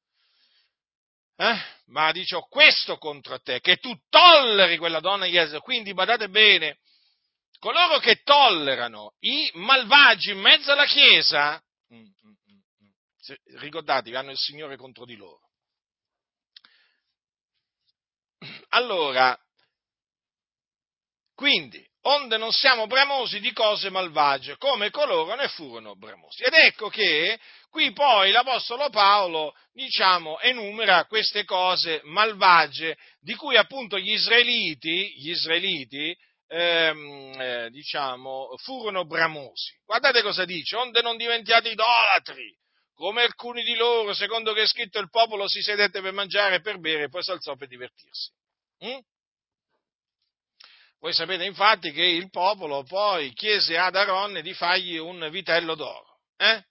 [1.36, 1.60] Eh?
[1.88, 5.62] Ma dice, ho questo contro te, che tu tolleri quella donna Jezebel.
[5.62, 6.78] Quindi badate bene,
[7.60, 11.62] coloro che tollerano i malvagi in mezzo alla Chiesa,
[11.94, 15.50] mm, mm, mm, ricordatevi, hanno il Signore contro di loro.
[18.70, 19.38] Allora,
[21.36, 26.44] quindi, onde non siamo bramosi di cose malvagie, come coloro ne furono bramosi.
[26.44, 27.40] Ed ecco che
[27.72, 35.30] qui poi l'Apostolo Paolo, diciamo, enumera queste cose malvagie di cui appunto gli israeliti, gli
[35.30, 36.16] israeliti
[36.48, 39.74] ehm, eh, diciamo, furono bramosi.
[39.86, 42.56] Guardate cosa dice, onde non diventiate idolatri,
[42.94, 46.62] come alcuni di loro, secondo che è scritto il popolo si sedette per mangiare e
[46.62, 48.32] per bere e poi si alzò per divertirsi.
[48.86, 49.00] Mm?
[51.00, 56.20] Voi sapete infatti che il popolo poi chiese ad Aaron di fargli un vitello d'oro.
[56.38, 56.64] Eh?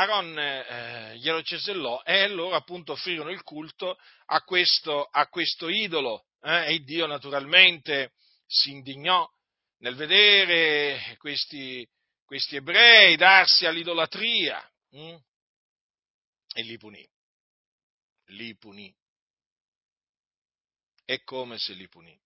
[0.00, 6.26] Aaron eh, glielo cesellò e loro appunto offrirono il culto a questo, a questo idolo
[6.40, 6.72] eh?
[6.72, 8.12] e Dio naturalmente
[8.46, 9.28] si indignò
[9.78, 11.86] nel vedere questi,
[12.24, 14.60] questi ebrei darsi all'idolatria
[14.90, 15.16] hm?
[16.54, 17.06] e li punì.
[18.28, 18.94] Li punì.
[21.04, 22.18] È come se li punì.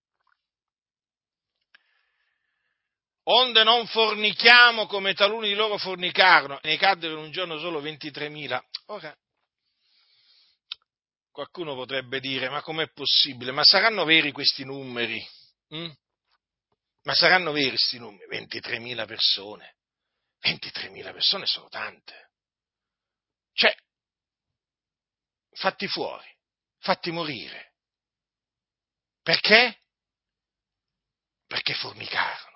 [3.25, 8.61] Onde non fornichiamo come taluni di loro fornicarono, ne caddero in un giorno solo 23.000.
[8.87, 9.17] Ora,
[11.31, 13.53] qualcuno potrebbe dire, ma com'è possibile?
[13.53, 15.27] Ma saranno veri questi numeri?
[15.75, 15.91] Mm?
[17.03, 18.47] Ma saranno veri questi numeri?
[18.47, 19.77] 23.000 persone.
[20.43, 22.31] 23.000 persone sono tante.
[23.53, 23.75] Cioè,
[25.53, 26.27] fatti fuori,
[26.79, 27.73] fatti morire.
[29.23, 29.81] Perché?
[31.47, 32.54] Perché fornicarono.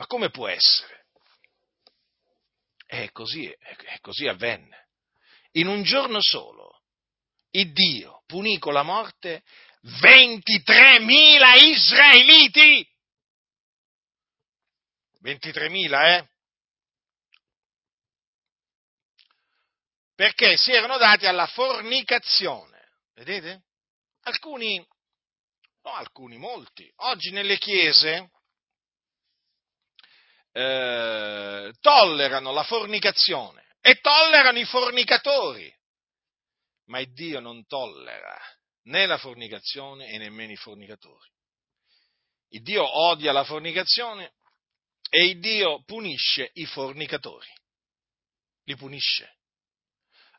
[0.00, 1.08] Ma come può essere?
[2.86, 4.88] E così, e così avvenne.
[5.52, 6.84] In un giorno solo,
[7.50, 9.42] il Dio punì con la morte
[9.82, 12.90] 23.000 israeliti.
[15.22, 16.28] 23.000, eh?
[20.14, 22.92] Perché si erano dati alla fornicazione.
[23.12, 23.64] Vedete?
[24.22, 24.78] Alcuni,
[25.82, 26.90] no alcuni, molti.
[26.96, 28.30] Oggi nelle chiese
[30.52, 35.72] eh, tollerano la fornicazione e tollerano i fornicatori,
[36.86, 38.38] ma il Dio non tollera
[38.84, 41.28] né la fornicazione e nemmeno i fornicatori.
[42.52, 44.32] Il Dio odia la fornicazione
[45.08, 47.48] e il Dio punisce i fornicatori.
[48.64, 49.36] Li punisce.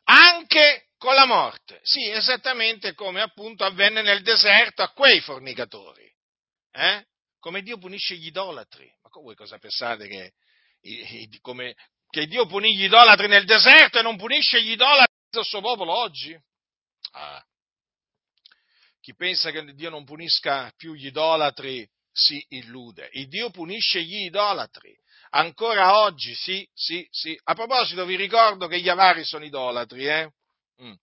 [0.04, 1.80] Anche con la morte.
[1.84, 6.10] Sì, esattamente come appunto avvenne nel deserto a quei fornicatori.
[6.72, 7.06] Eh?
[7.42, 8.90] Come Dio punisce gli idolatri.
[9.02, 10.34] Ma voi cosa pensate che,
[11.42, 11.76] come,
[12.10, 15.92] che Dio punì gli idolatri nel deserto e non punisce gli idolatri del suo popolo
[15.92, 16.40] oggi?
[17.14, 17.44] Ah.
[19.02, 23.10] Chi pensa che Dio non punisca più gli idolatri si illude.
[23.14, 24.96] Il Dio punisce gli idolatri.
[25.32, 27.38] Ancora oggi, sì, sì, sì.
[27.46, 30.32] A proposito, vi ricordo che gli avari sono idolatri, eh?
[30.84, 30.94] Mm.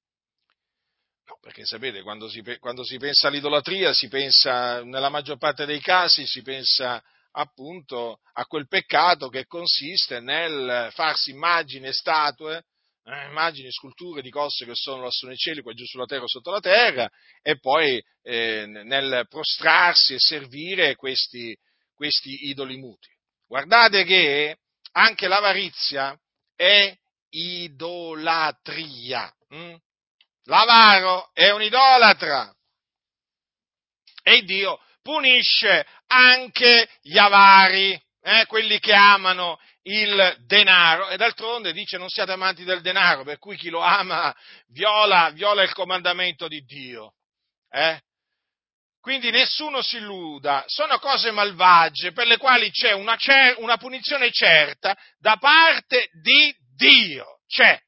[1.40, 6.26] Perché sapete, quando si, quando si, pensa all'idolatria, si pensa, nella maggior parte dei casi,
[6.26, 12.64] si pensa appunto a quel peccato che consiste nel farsi immagini e statue,
[13.04, 16.28] eh, immagini, sculture di cose che sono lassù nei cieli, qua giù sulla terra o
[16.28, 17.08] sotto la terra,
[17.42, 21.56] e poi eh, nel prostrarsi e servire questi,
[21.94, 23.08] questi idoli muti.
[23.46, 24.56] Guardate che
[24.92, 26.18] anche l'avarizia
[26.54, 26.94] è
[27.30, 29.32] idolatria.
[29.48, 29.74] Hm?
[30.48, 32.52] L'avaro è un idolatra.
[34.22, 41.08] E Dio punisce anche gli avari, eh, quelli che amano il denaro.
[41.08, 44.34] E d'altronde dice non siate amanti del denaro, per cui chi lo ama
[44.68, 47.14] viola, viola il comandamento di Dio.
[47.70, 48.00] Eh?
[49.00, 54.30] Quindi nessuno si illuda, sono cose malvagie per le quali c'è una, cer- una punizione
[54.30, 57.40] certa da parte di Dio.
[57.46, 57.80] C'è.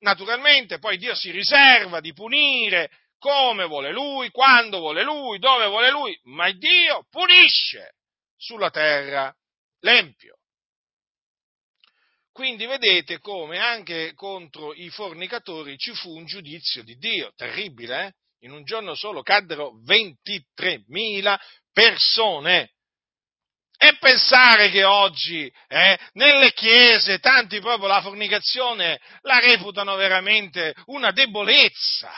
[0.00, 5.90] Naturalmente poi Dio si riserva di punire come vuole Lui, quando vuole Lui, dove vuole
[5.90, 7.94] Lui, ma Dio punisce
[8.36, 9.34] sulla terra
[9.80, 10.38] l'empio.
[12.30, 18.12] Quindi vedete come anche contro i fornicatori ci fu un giudizio di Dio, terribile, eh?
[18.40, 21.38] In un giorno solo caddero 23.000
[21.72, 22.74] persone
[23.78, 31.10] e pensare che oggi eh, nelle chiese tanti proprio la fornicazione la reputano veramente una
[31.12, 32.10] debolezza.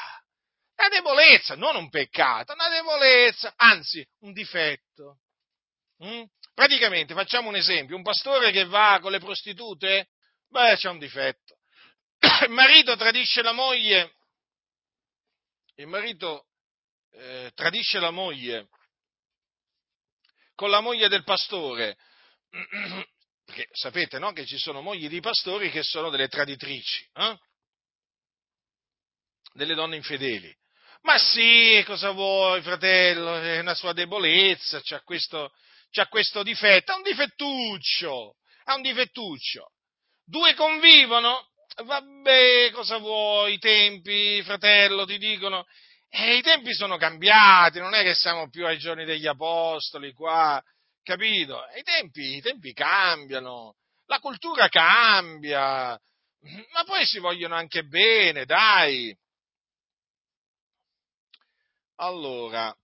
[0.76, 5.18] Una debolezza, non un peccato, una debolezza, anzi un difetto.
[6.04, 6.22] Mm?
[6.54, 10.08] Praticamente, facciamo un esempio, un pastore che va con le prostitute,
[10.48, 11.56] beh, c'è un difetto.
[12.46, 14.14] Il marito tradisce la moglie,
[15.76, 16.46] il marito
[17.12, 18.68] eh, tradisce la moglie
[20.58, 21.96] con la moglie del pastore.
[23.46, 27.38] Perché sapete no, che ci sono mogli di pastori che sono delle traditrici, eh?
[29.52, 30.52] delle donne infedeli.
[31.02, 33.36] Ma sì, cosa vuoi, fratello?
[33.36, 35.52] È una sua debolezza, c'ha questo,
[35.92, 39.70] c'ha questo difetto, ha un difettuccio, ha un difettuccio.
[40.24, 41.50] Due convivono?
[41.84, 45.64] Vabbè, cosa vuoi, i tempi, fratello, ti dicono,
[46.10, 50.62] e i tempi sono cambiati, non è che siamo più ai giorni degli apostoli qua,
[51.02, 51.62] capito?
[51.76, 55.98] I tempi, i tempi cambiano, la cultura cambia,
[56.72, 59.16] ma poi si vogliono anche bene, dai.
[61.96, 62.74] Allora,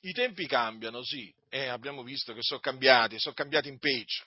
[0.00, 4.24] I tempi cambiano, sì, e abbiamo visto che sono cambiati, sono cambiati in peggio.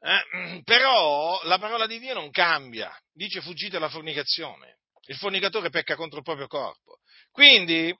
[0.00, 4.78] Eh, però la parola di Dio non cambia, dice fuggite alla fornicazione.
[5.06, 7.00] Il fornicatore pecca contro il proprio corpo.
[7.34, 7.92] Quindi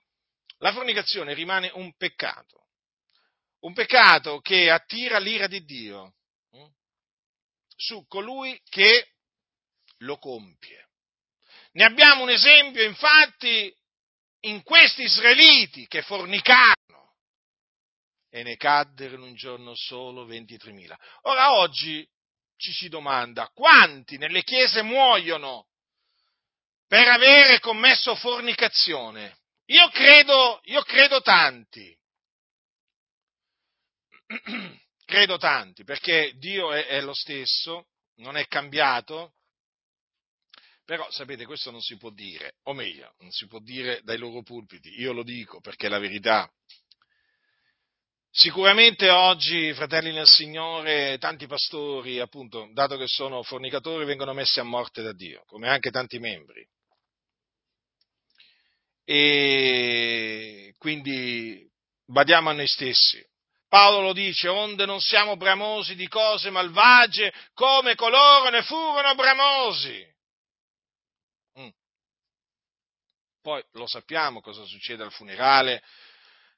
[0.59, 2.69] la fornicazione rimane un peccato,
[3.63, 6.13] un peccato che attira l'ira di Dio
[6.51, 6.65] hm,
[7.75, 9.15] su colui che
[9.97, 10.87] lo compie.
[11.73, 13.75] Ne abbiamo un esempio, infatti,
[14.45, 17.17] in questi israeliti che fornicarono
[18.29, 20.95] e ne caddero in un giorno solo 23.000.
[21.23, 22.09] Ora oggi
[22.55, 25.67] ci si domanda quanti nelle chiese muoiono
[26.87, 29.37] per avere commesso fornicazione.
[29.67, 31.97] Io credo, io credo tanti.
[35.05, 39.33] credo tanti, perché Dio è, è lo stesso, non è cambiato,
[40.83, 44.43] però sapete, questo non si può dire, o meglio, non si può dire dai loro
[44.43, 46.49] pulpiti, io lo dico perché è la verità.
[48.29, 54.63] Sicuramente oggi, fratelli nel Signore, tanti pastori, appunto, dato che sono fornicatori, vengono messi a
[54.63, 56.67] morte da Dio, come anche tanti membri.
[59.05, 61.65] E quindi
[62.05, 63.23] badiamo a noi stessi.
[63.67, 70.13] Paolo lo dice, onde non siamo bramosi di cose malvagie come coloro ne furono bramosi.
[71.59, 71.69] Mm.
[73.41, 75.83] Poi lo sappiamo cosa succede al funerale,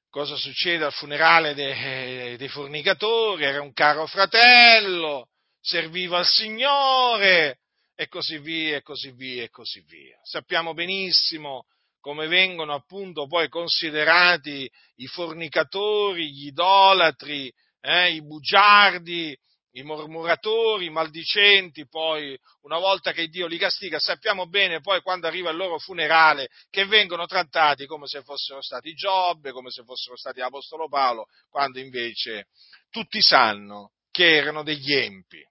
[0.10, 5.30] cosa succede al funerale dei, dei fornicatori, era un caro fratello,
[5.60, 7.60] serviva al Signore
[7.96, 10.20] e così via, e così via, e così via.
[10.24, 11.66] Sappiamo benissimo
[12.08, 19.38] come vengono appunto poi considerati i fornicatori, gli idolatri, eh, i bugiardi,
[19.72, 25.28] i mormuratori, i maldicenti, poi una volta che Dio li castiga, sappiamo bene poi quando
[25.28, 30.16] arriva il loro funerale che vengono trattati come se fossero stati Giobbe, come se fossero
[30.16, 32.48] stati l'Apostolo Paolo, quando invece
[32.90, 35.46] tutti sanno che erano degli empi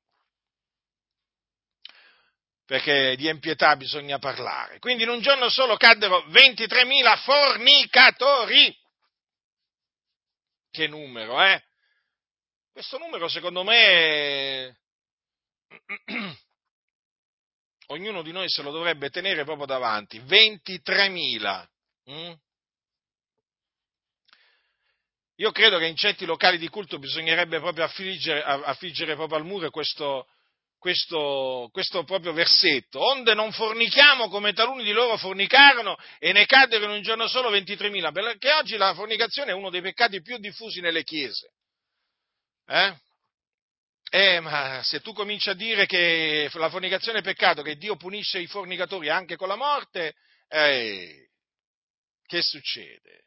[2.67, 4.81] perché di impietà bisogna parlare.
[4.81, 8.77] Quindi in un giorno solo caddero 23.000 fornicatori.
[10.71, 11.63] Che numero, eh?
[12.73, 14.79] Questo numero secondo me
[17.87, 20.19] ognuno di noi se lo dovrebbe tenere proprio davanti.
[20.19, 21.67] 23.000.
[22.11, 22.33] Mm?
[25.37, 29.71] Io credo che in certi locali di culto bisognerebbe proprio affliggere, affliggere proprio al muro
[29.71, 30.27] questo,
[30.79, 36.85] questo, questo, proprio versetto, onde non fornichiamo come taluni di loro fornicarono e ne caddero
[36.85, 40.81] in un giorno solo 23.000, perché oggi la fornicazione è uno dei peccati più diffusi
[40.81, 41.53] nelle chiese.
[42.67, 42.95] Eh?
[44.11, 48.39] Eh, ma se tu cominci a dire che la fornicazione è peccato, che Dio punisce
[48.39, 50.15] i fornicatori anche con la morte,
[50.49, 51.29] eh,
[52.25, 53.25] che succede?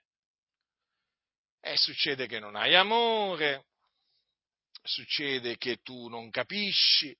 [1.62, 3.66] Eh, succede che non hai amore,
[4.82, 7.16] succede che tu non capisci,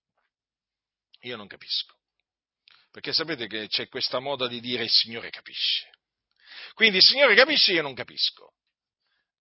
[1.22, 1.98] io non capisco.
[2.92, 5.90] Perché sapete che c'è questa moda di dire il Signore capisce.
[6.74, 8.54] Quindi il Signore capisce, io non capisco.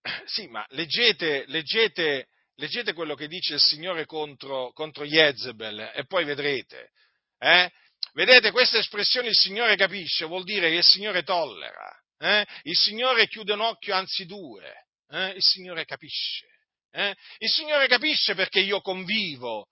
[0.27, 6.25] Sì, ma leggete, leggete, leggete quello che dice il Signore contro, contro Jezebel e poi
[6.25, 6.91] vedrete.
[7.39, 7.71] Eh?
[8.13, 11.91] Vedete, questa espressione il Signore capisce vuol dire che il Signore tollera.
[12.19, 12.47] Eh?
[12.63, 14.87] Il Signore chiude un occhio, anzi due.
[15.09, 15.29] Eh?
[15.31, 16.47] Il Signore capisce.
[16.91, 17.15] Eh?
[17.39, 19.69] Il Signore capisce perché io convivo.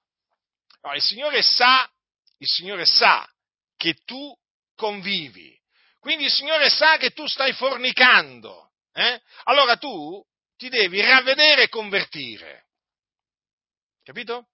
[0.82, 1.90] No, il Signore sa
[2.38, 3.28] il Signore sa
[3.76, 4.34] che tu
[4.74, 5.58] convivi,
[6.00, 9.20] quindi il Signore sa che tu stai fornicando, eh?
[9.44, 10.22] allora tu
[10.56, 12.66] ti devi ravvedere e convertire.
[14.02, 14.48] Capito?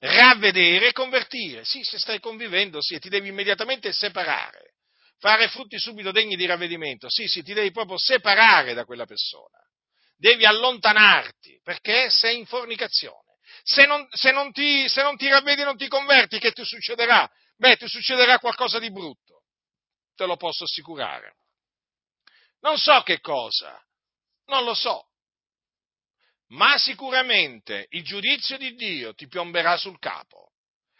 [0.00, 1.64] Ravvedere e convertire.
[1.64, 4.74] Sì, se stai convivendo, sì, ti devi immediatamente separare.
[5.18, 7.08] Fare frutti subito degni di ravvedimento.
[7.10, 9.58] Sì, sì, ti devi proprio separare da quella persona.
[10.16, 13.29] Devi allontanarti perché sei in fornicazione
[13.70, 16.64] se non, se non, ti, se non ti ravvedi e non ti converti, che ti
[16.64, 17.30] succederà?
[17.56, 19.44] Beh, ti succederà qualcosa di brutto,
[20.16, 21.36] te lo posso assicurare.
[22.62, 23.80] Non so che cosa,
[24.46, 25.10] non lo so,
[26.48, 30.50] ma sicuramente il giudizio di Dio ti piomberà sul capo,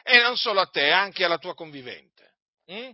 [0.05, 2.35] e non solo a te, anche alla tua convivente.
[2.71, 2.91] Mm?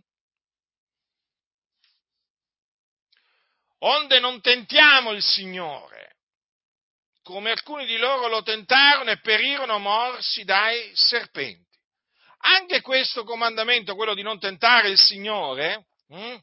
[3.81, 6.16] Onde non tentiamo il Signore,
[7.27, 11.77] come alcuni di loro lo tentarono e perirono morsi dai serpenti.
[12.43, 16.39] Anche questo comandamento, quello di non tentare il Signore, hm,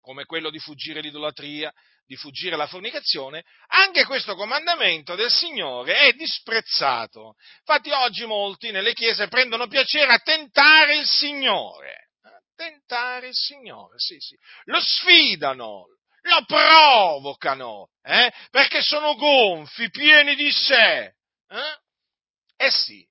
[0.00, 1.70] come quello di fuggire l'idolatria,
[2.06, 7.34] di fuggire la fornicazione, anche questo comandamento del Signore è disprezzato.
[7.58, 12.08] Infatti oggi molti nelle chiese prendono piacere a tentare il Signore.
[12.22, 14.34] A tentare il Signore, sì, sì.
[14.64, 15.84] Lo sfidano,
[16.22, 18.32] lo provocano, eh?
[18.50, 21.14] perché sono gonfi, pieni di sé.
[21.48, 21.78] Eh?
[22.56, 23.06] eh sì,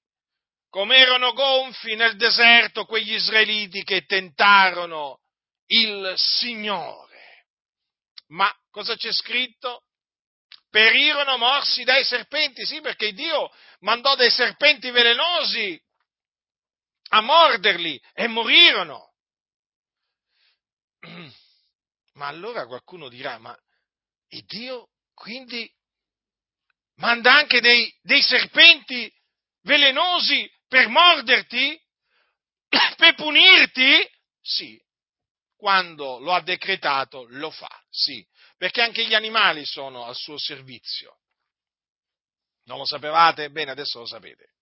[0.70, 5.22] come erano gonfi nel deserto quegli israeliti che tentarono
[5.68, 7.48] il Signore.
[8.28, 9.84] Ma cosa c'è scritto?
[10.70, 13.50] Perirono morsi dai serpenti, sì, perché Dio
[13.80, 15.82] mandò dei serpenti velenosi
[17.10, 19.14] a morderli e morirono.
[22.20, 23.58] Ma allora qualcuno dirà, ma
[24.32, 25.74] il Dio quindi
[26.96, 29.10] manda anche dei, dei serpenti
[29.62, 31.82] velenosi per morderti?
[32.98, 34.06] Per punirti?
[34.42, 34.78] Sì,
[35.56, 38.24] quando lo ha decretato lo fa, sì,
[38.58, 41.20] perché anche gli animali sono al suo servizio.
[42.66, 43.50] Non lo sapevate?
[43.50, 44.56] Bene, adesso lo sapete.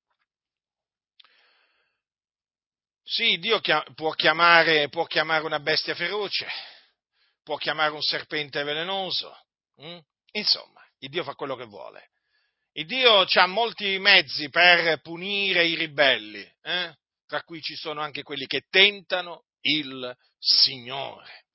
[3.04, 3.60] Sì, Dio
[3.96, 6.48] può chiamare, può chiamare una bestia feroce,
[7.48, 9.34] può chiamare un serpente velenoso.
[9.82, 10.00] Mm?
[10.34, 12.10] Insomma, il Dio fa quello che vuole.
[12.74, 16.94] Il Dio ha molti mezzi per punire i ribelli, eh?
[17.26, 21.46] tra cui ci sono anche quelli che tentano il Signore.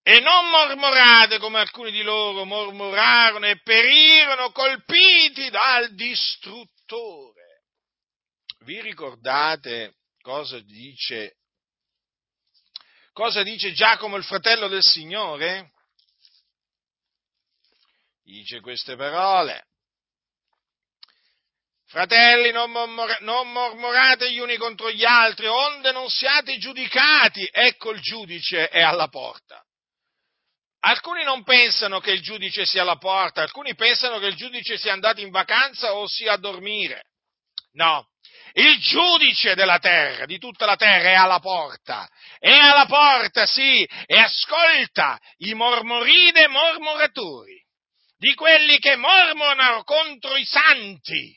[0.00, 7.64] E non mormorate come alcuni di loro mormorarono e perirono colpiti dal distruttore.
[8.60, 11.37] Vi ricordate cosa dice
[13.18, 15.72] Cosa dice Giacomo, il fratello del Signore?
[18.22, 19.66] Dice queste parole.
[21.86, 27.44] Fratelli, non, mormor- non mormorate gli uni contro gli altri, onde non siate giudicati.
[27.50, 29.66] Ecco il giudice è alla porta.
[30.82, 34.92] Alcuni non pensano che il giudice sia alla porta, alcuni pensano che il giudice sia
[34.92, 37.06] andato in vacanza o sia a dormire.
[37.72, 38.10] No,
[38.58, 42.08] il giudice della terra, di tutta la terra, è alla porta.
[42.38, 47.64] È alla porta, sì, e ascolta i mormoride mormoratori,
[48.16, 51.36] di quelli che mormorano contro i santi.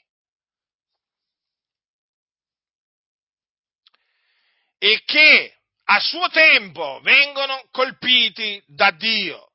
[4.79, 9.50] E che a suo tempo vengono colpiti da Dio.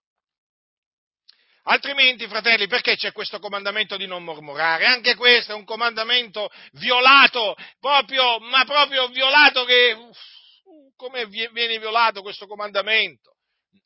[1.68, 4.86] Altrimenti, fratelli, perché c'è questo comandamento di non mormorare?
[4.86, 9.96] Anche questo è un comandamento violato, proprio, ma proprio violato che...
[10.96, 13.34] Come viene violato questo comandamento?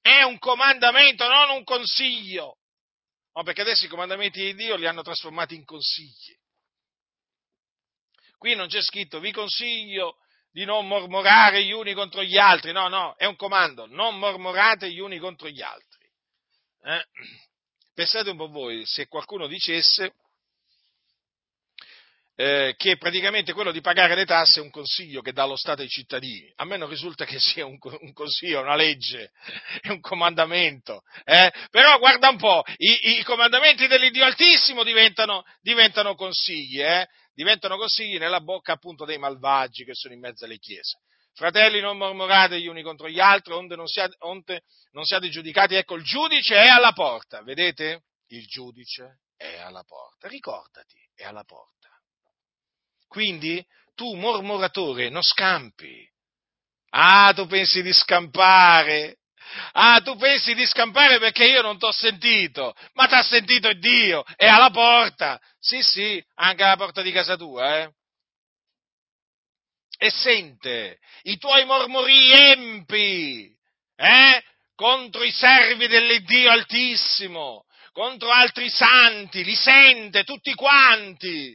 [0.00, 2.58] È un comandamento, non un consiglio.
[3.32, 6.36] No, perché adesso i comandamenti di Dio li hanno trasformati in consigli.
[8.38, 10.18] Qui non c'è scritto, vi consiglio
[10.52, 12.72] di non mormorare gli uni contro gli altri.
[12.72, 16.08] No, no, è un comando, non mormorate gli uni contro gli altri.
[16.84, 17.04] Eh?
[18.00, 20.14] Pensate un po' voi, se qualcuno dicesse
[22.34, 25.82] eh, che praticamente quello di pagare le tasse è un consiglio che dà lo Stato
[25.82, 26.50] ai cittadini.
[26.56, 29.32] A me non risulta che sia un, un consiglio, una legge,
[29.82, 31.02] è un comandamento.
[31.24, 31.52] Eh?
[31.68, 37.06] Però guarda un po', i, i comandamenti dell'Iddio Altissimo diventano, diventano consigli, eh?
[37.34, 41.00] diventano consigli nella bocca appunto dei malvagi che sono in mezzo alle chiese.
[41.40, 44.60] Fratelli, non mormorate gli uni contro gli altri, onde non siate, onde
[44.90, 45.74] non siate giudicati.
[45.74, 48.02] Ecco, il giudice è alla porta, vedete?
[48.26, 50.28] Il giudice è alla porta.
[50.28, 51.88] Ricordati, è alla porta.
[53.08, 53.64] Quindi
[53.94, 56.06] tu, mormoratore, non scampi.
[56.90, 59.20] Ah, tu pensi di scampare?
[59.72, 64.46] Ah, tu pensi di scampare perché io non t'ho sentito, ma t'ha sentito Dio, è
[64.46, 65.40] alla porta.
[65.58, 67.94] Sì, sì, anche alla porta di casa tua, eh
[70.02, 73.54] e sente i tuoi mormori empi,
[73.96, 74.42] eh?
[74.74, 81.54] Contro i servi dell'Iddio Altissimo, contro altri santi, li sente tutti quanti.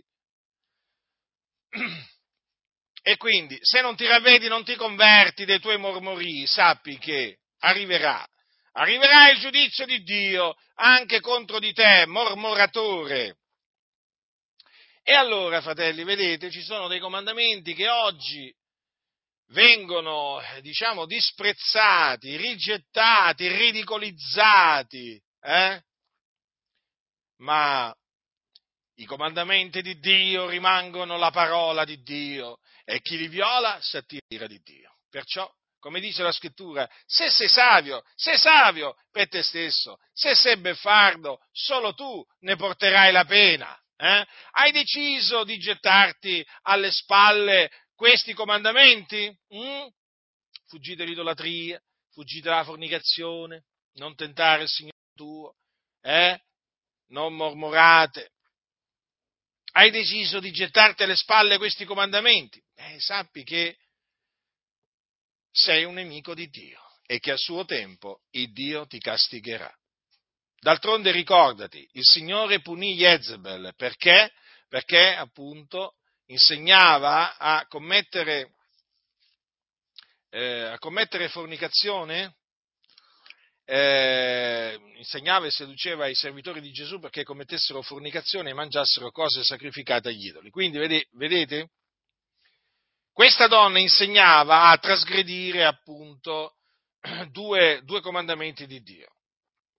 [3.02, 8.24] E quindi, se non ti ravvedi, non ti converti dei tuoi mormori, sappi che arriverà,
[8.74, 13.38] arriverà il giudizio di Dio anche contro di te, mormoratore.
[15.08, 18.52] E allora, fratelli, vedete, ci sono dei comandamenti che oggi
[19.50, 25.84] vengono, diciamo, disprezzati, rigettati, ridicolizzati, eh?
[27.38, 27.96] ma
[28.96, 34.48] i comandamenti di Dio rimangono la parola di Dio e chi li viola si attira
[34.48, 34.98] di Dio.
[35.08, 35.48] Perciò,
[35.78, 41.38] come dice la scrittura, se sei savio, sei savio per te stesso, se sei beffardo,
[41.52, 43.80] solo tu ne porterai la pena.
[43.98, 44.26] Eh?
[44.52, 49.34] Hai deciso di gettarti alle spalle questi comandamenti?
[49.56, 49.88] Mm?
[50.68, 51.82] Fuggite l'idolatria,
[52.12, 55.56] fuggite la fornicazione, non tentare il Signore tuo,
[56.02, 56.40] eh?
[57.08, 58.32] non mormorate.
[59.72, 62.62] Hai deciso di gettarti alle spalle questi comandamenti?
[62.76, 63.78] Eh, sappi che
[65.52, 66.84] sei un nemico di Dio.
[67.08, 69.72] e che a suo tempo il Dio ti castigherà.
[70.66, 74.32] D'altronde ricordati, il Signore punì Jezebel perché?
[74.68, 75.94] Perché appunto
[76.26, 78.56] insegnava a commettere,
[80.32, 82.38] eh, a commettere fornicazione,
[83.64, 90.10] eh, insegnava e seduceva i servitori di Gesù perché commettessero fornicazione e mangiassero cose sacrificate
[90.10, 90.50] agli idoli.
[90.50, 91.70] Quindi vedete,
[93.14, 96.56] questa donna insegnava a trasgredire appunto
[97.30, 99.15] due, due comandamenti di Dio.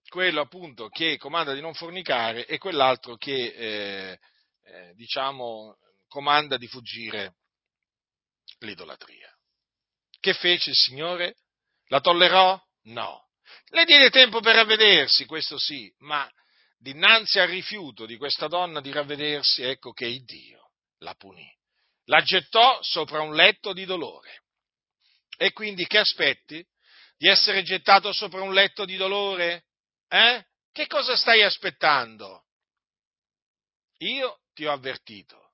[0.07, 4.19] Quello appunto che comanda di non fornicare e quell'altro che eh,
[4.63, 5.77] eh, diciamo
[6.07, 7.35] comanda di fuggire
[8.59, 9.29] l'idolatria.
[10.19, 11.35] Che fece il Signore?
[11.87, 12.59] La tollerò?
[12.83, 13.27] No.
[13.69, 16.29] Le diede tempo per ravvedersi, questo sì, ma
[16.77, 21.49] dinanzi al rifiuto di questa donna di ravvedersi, ecco che il Dio la punì.
[22.05, 24.43] La gettò sopra un letto di dolore.
[25.37, 26.65] E quindi che aspetti?
[27.17, 29.65] Di essere gettato sopra un letto di dolore?
[30.07, 30.45] Eh?
[30.71, 32.45] Che cosa stai aspettando?
[33.99, 35.53] Io ti ho avvertito.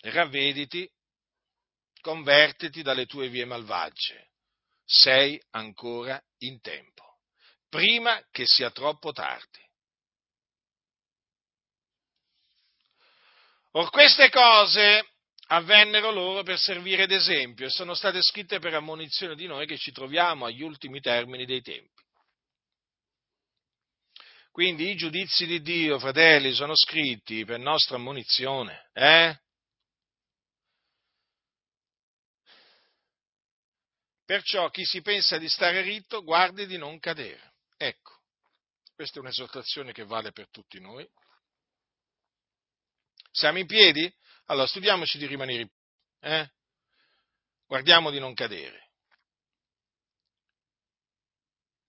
[0.00, 0.90] Ravvediti,
[2.00, 4.32] convertiti dalle tue vie malvagie
[4.84, 7.20] sei ancora in tempo,
[7.68, 9.60] prima che sia troppo tardi.
[13.74, 15.11] Or queste cose
[15.52, 19.92] avvennero loro per servire d'esempio e sono state scritte per ammonizione di noi che ci
[19.92, 22.00] troviamo agli ultimi termini dei tempi.
[24.50, 29.38] Quindi i giudizi di Dio, fratelli, sono scritti per nostra ammonizione, eh?
[34.24, 37.54] Perciò chi si pensa di stare ritto, guardi di non cadere.
[37.76, 38.20] Ecco,
[38.94, 41.06] questa è un'esortazione che vale per tutti noi.
[43.30, 44.10] Siamo in piedi?
[44.52, 45.70] Allora studiamoci di rimanere.
[46.20, 46.46] Eh?
[47.66, 48.90] Guardiamo di non cadere.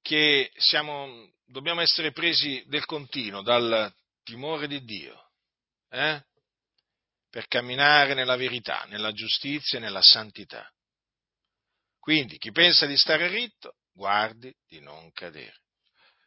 [0.01, 3.93] Che siamo, dobbiamo essere presi del continuo, dal
[4.23, 5.31] timore di Dio,
[5.89, 6.23] eh?
[7.29, 10.65] per camminare nella verità, nella giustizia e nella santità.
[11.99, 15.63] Quindi chi pensa di stare ritto, guardi di non cadere.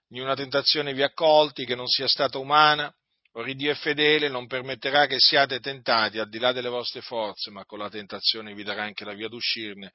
[0.09, 2.95] Niuna tentazione vi accolti che non sia stata umana,
[3.39, 7.51] or Dio è fedele, non permetterà che siate tentati al di là delle vostre forze,
[7.51, 9.93] ma con la tentazione vi darà anche la via d'uscirne,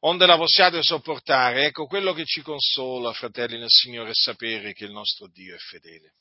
[0.00, 1.66] onde la possiate sopportare.
[1.66, 5.58] Ecco quello che ci consola, fratelli nel Signore, è sapere che il nostro Dio è
[5.58, 6.12] fedele.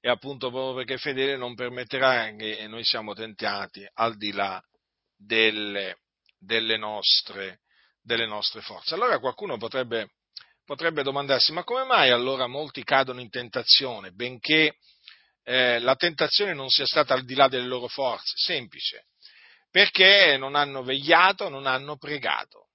[0.00, 4.62] E appunto proprio perché è fedele non permetterà che noi siamo tentati al di là
[5.16, 5.96] delle
[6.44, 7.60] delle nostre,
[8.00, 8.94] delle nostre forze.
[8.94, 10.10] Allora qualcuno potrebbe,
[10.64, 14.76] potrebbe, domandarsi, ma come mai allora molti cadono in tentazione, benché
[15.44, 18.32] eh, la tentazione non sia stata al di là delle loro forze?
[18.36, 19.06] Semplice,
[19.70, 22.68] perché non hanno vegliato, non hanno pregato.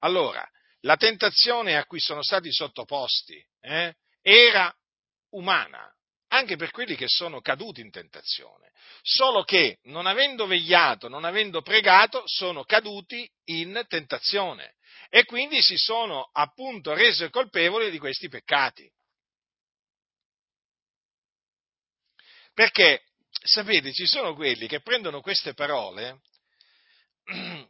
[0.00, 0.46] Allora,
[0.80, 4.74] la tentazione a cui sono stati sottoposti eh, era
[5.30, 5.88] umana,
[6.28, 8.72] anche per quelli che sono caduti in tentazione,
[9.02, 14.74] solo che non avendo vegliato, non avendo pregato, sono caduti in tentazione
[15.14, 18.90] e quindi si sono appunto resi colpevoli di questi peccati.
[22.54, 26.22] Perché, sapete, ci sono quelli che prendono queste parole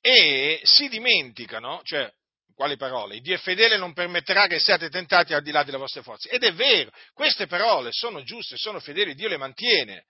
[0.00, 2.12] e si dimenticano, cioè
[2.52, 3.20] quali parole?
[3.20, 6.28] Dio è fedele non permetterà che siate tentati al di là delle vostre forze.
[6.30, 10.06] Ed è vero, queste parole sono giuste, sono fedeli, Dio le mantiene.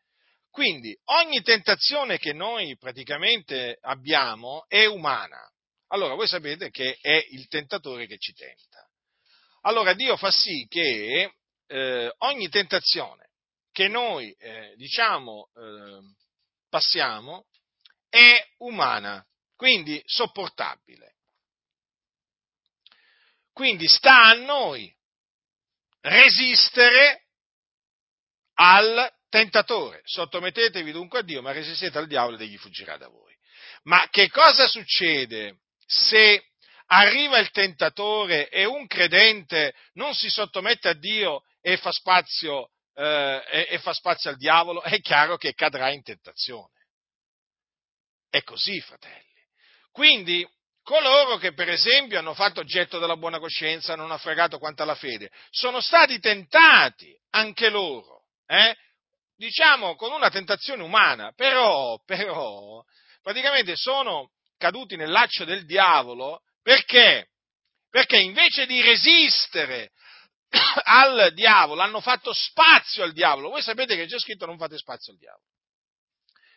[0.51, 5.51] Quindi ogni tentazione che noi praticamente abbiamo è umana.
[5.89, 8.89] Allora voi sapete che è il tentatore che ci tenta.
[9.63, 11.35] Allora Dio fa sì che
[11.67, 13.31] eh, ogni tentazione
[13.73, 16.01] che noi eh, diciamo eh,
[16.69, 17.47] passiamo
[18.09, 19.25] è umana,
[19.55, 21.17] quindi sopportabile.
[23.53, 24.95] Quindi sta a noi
[26.01, 27.27] resistere
[28.55, 30.01] al tentatore.
[30.05, 33.35] Sottomettetevi dunque a Dio, ma resistete al diavolo ed egli fuggirà da voi.
[33.85, 36.51] Ma che cosa succede se
[36.87, 43.45] arriva il tentatore e un credente non si sottomette a Dio e fa spazio, eh,
[43.49, 44.83] e, e fa spazio al diavolo?
[44.83, 46.73] È chiaro che cadrà in tentazione.
[48.29, 49.25] È così, fratelli.
[49.91, 50.47] Quindi
[50.83, 54.95] coloro che per esempio hanno fatto oggetto della buona coscienza, non ha fregato quanto alla
[54.95, 58.77] fede, sono stati tentati anche loro, eh?
[59.35, 62.85] diciamo con una tentazione umana, però, però,
[63.21, 67.29] praticamente sono caduti nel laccio del diavolo perché?
[67.89, 69.93] Perché invece di resistere
[70.85, 73.51] al diavolo hanno fatto spazio al diavolo.
[73.51, 75.45] Voi sapete che c'è scritto non fate spazio al diavolo.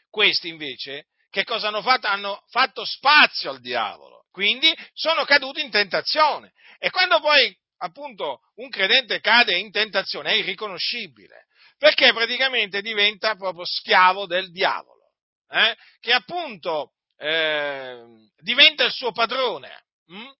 [0.09, 2.07] Questi invece che cosa hanno fatto?
[2.07, 6.53] Hanno fatto spazio al diavolo, quindi sono caduti in tentazione.
[6.79, 11.45] E quando poi appunto un credente cade in tentazione è irriconoscibile,
[11.77, 15.11] perché praticamente diventa proprio schiavo del diavolo,
[15.49, 15.77] eh?
[15.99, 18.01] che appunto eh,
[18.37, 20.31] diventa il suo padrone hm?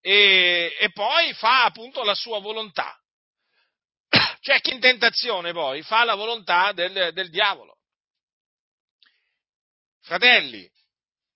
[0.00, 2.96] e, e poi fa appunto la sua volontà.
[4.40, 7.76] Cioè chi in tentazione poi fa la volontà del, del diavolo.
[10.02, 10.70] Fratelli,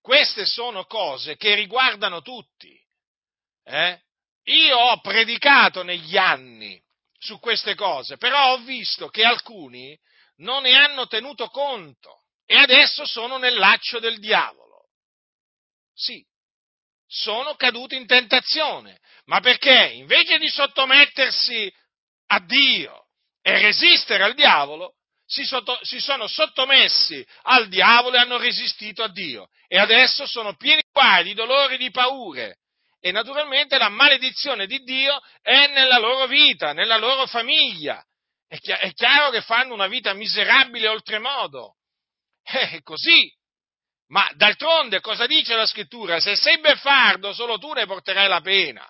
[0.00, 2.78] queste sono cose che riguardano tutti.
[3.64, 4.00] Eh?
[4.44, 6.80] Io ho predicato negli anni
[7.18, 9.98] su queste cose, però ho visto che alcuni
[10.36, 14.61] non ne hanno tenuto conto e adesso sono nel laccio del diavolo.
[15.94, 16.24] Sì,
[17.06, 21.72] sono caduti in tentazione, ma perché invece di sottomettersi
[22.28, 23.06] a Dio
[23.42, 24.94] e resistere al diavolo,
[25.26, 29.48] si, sotto, si, sono sottomessi al diavolo e hanno resistito a Dio.
[29.66, 32.58] E adesso sono pieni di guai, di dolori, di paure.
[33.00, 38.02] E naturalmente la maledizione di Dio è nella loro vita, nella loro famiglia.
[38.46, 41.76] È, chi- è chiaro che fanno una vita miserabile oltremodo.
[42.44, 43.32] Eh, è così.
[44.12, 46.20] Ma d'altronde cosa dice la scrittura?
[46.20, 48.86] Se sei beffardo, solo tu ne porterai la pena.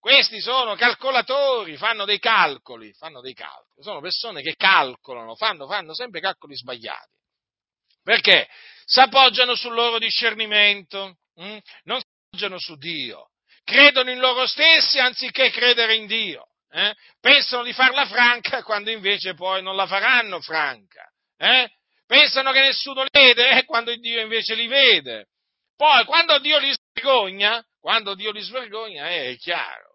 [0.00, 5.94] Questi sono calcolatori, fanno dei calcoli, fanno dei calcoli, sono persone che calcolano, fanno, fanno
[5.94, 7.16] sempre calcoli sbagliati.
[8.02, 8.48] Perché?
[8.84, 11.58] Si appoggiano sul loro discernimento, hm?
[11.84, 13.30] non si appoggiano su Dio,
[13.62, 16.48] credono in loro stessi anziché credere in Dio.
[16.68, 16.92] Eh?
[17.20, 21.08] Pensano di farla franca quando invece poi non la faranno franca.
[21.36, 21.70] Eh?
[22.12, 23.64] Pensano che nessuno li vede eh?
[23.64, 25.28] quando Dio invece li vede.
[25.74, 29.92] Poi quando Dio li svergogna, quando Dio li svergogna eh, è chiaro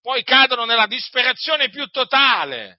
[0.00, 2.78] poi cadono nella disperazione più totale.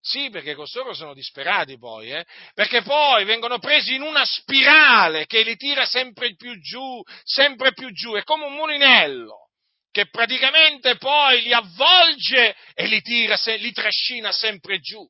[0.00, 2.24] Sì, perché costoro sono disperati poi, eh?
[2.52, 7.90] perché poi vengono presi in una spirale che li tira sempre più giù, sempre più
[7.92, 9.50] giù, è come un mulinello
[9.90, 15.06] che praticamente poi li avvolge e li tira, li trascina sempre giù.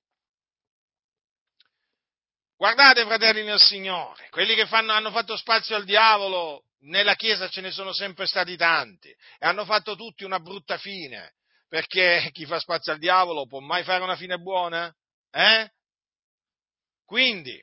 [2.65, 7.61] Guardate, fratelli nel Signore, quelli che fanno, hanno fatto spazio al diavolo, nella Chiesa ce
[7.61, 11.35] ne sono sempre stati tanti e hanno fatto tutti una brutta fine
[11.69, 14.91] perché chi fa spazio al diavolo può mai fare una fine buona?
[15.31, 15.71] Eh?
[17.05, 17.63] Quindi,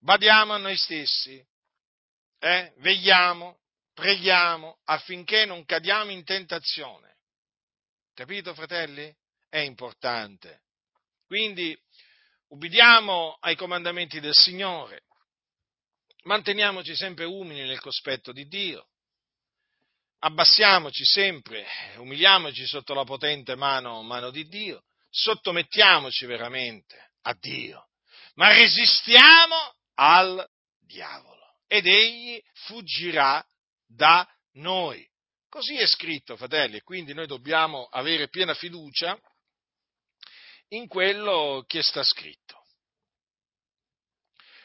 [0.00, 1.42] badiamo a noi stessi,
[2.40, 2.74] eh?
[2.76, 3.60] vegliamo,
[3.94, 7.16] preghiamo affinché non cadiamo in tentazione.
[8.12, 9.10] Capito, fratelli?
[9.48, 10.64] È importante.
[11.26, 11.74] Quindi,
[12.48, 15.04] ubbidiamo ai comandamenti del Signore,
[16.24, 18.88] manteniamoci sempre umili nel cospetto di Dio,
[20.20, 21.66] abbassiamoci sempre,
[21.96, 27.88] umiliamoci sotto la potente mano, mano di Dio, sottomettiamoci veramente a Dio,
[28.34, 33.44] ma resistiamo al diavolo ed egli fuggirà
[33.86, 35.06] da noi.
[35.48, 39.18] Così è scritto, fratelli, e quindi noi dobbiamo avere piena fiducia
[40.68, 42.64] in quello che sta scritto.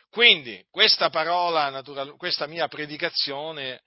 [0.09, 1.81] Quindi questa parola,
[2.17, 3.83] questa mia predicazione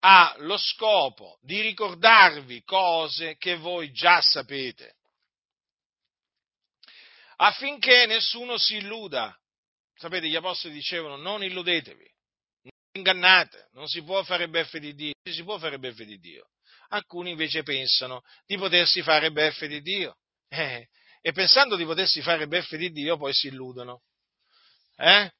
[0.00, 4.96] ha lo scopo di ricordarvi cose che voi già sapete,
[7.36, 9.38] affinché nessuno si illuda.
[9.96, 12.14] Sapete, gli apostoli dicevano non illudetevi,
[12.62, 16.48] non ingannate, non si può fare beffe di Dio, si può fare beffe di Dio.
[16.94, 20.16] Alcuni invece pensano di potersi fare beffe di Dio.
[20.48, 20.88] Eh,
[21.20, 24.02] e pensando di potersi fare beffe di Dio poi si illudono.
[24.96, 25.30] Eh?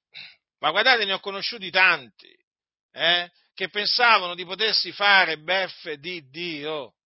[0.58, 2.34] Ma guardate, ne ho conosciuti tanti.
[2.92, 3.30] Eh?
[3.54, 6.96] che pensavano di potersi fare beffe di Dio.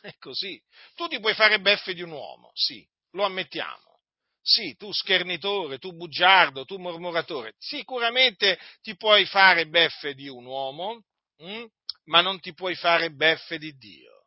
[0.00, 0.60] È così.
[0.94, 3.98] Tu ti puoi fare beffe di un uomo, sì, lo ammettiamo.
[4.40, 11.02] Sì, tu schernitore, tu bugiardo, tu mormoratore, sicuramente ti puoi fare beffe di un uomo,
[11.38, 11.66] hm?
[12.08, 14.26] Ma non ti puoi fare beffe di Dio.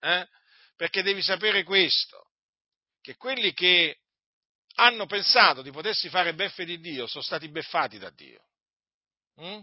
[0.00, 0.26] Eh?
[0.76, 2.30] Perché devi sapere questo,
[3.00, 4.00] che quelli che
[4.76, 8.46] hanno pensato di potersi fare beffe di Dio sono stati beffati da Dio.
[9.36, 9.60] Hm?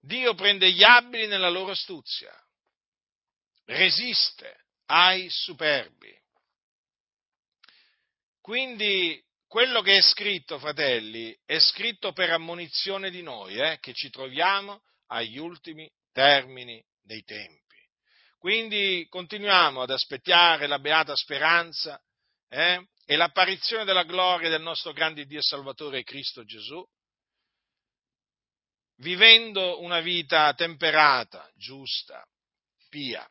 [0.00, 2.34] Dio prende gli abili nella loro astuzia,
[3.66, 6.20] resiste ai superbi.
[8.40, 9.22] Quindi
[9.52, 14.80] quello che è scritto, fratelli, è scritto per ammonizione di noi, eh, che ci troviamo
[15.08, 17.76] agli ultimi termini dei tempi.
[18.38, 22.02] Quindi continuiamo ad aspettare la beata speranza
[22.48, 26.82] eh, e l'apparizione della gloria del nostro grande Dio Salvatore Cristo Gesù,
[29.00, 32.26] vivendo una vita temperata, giusta,
[32.88, 33.30] pia,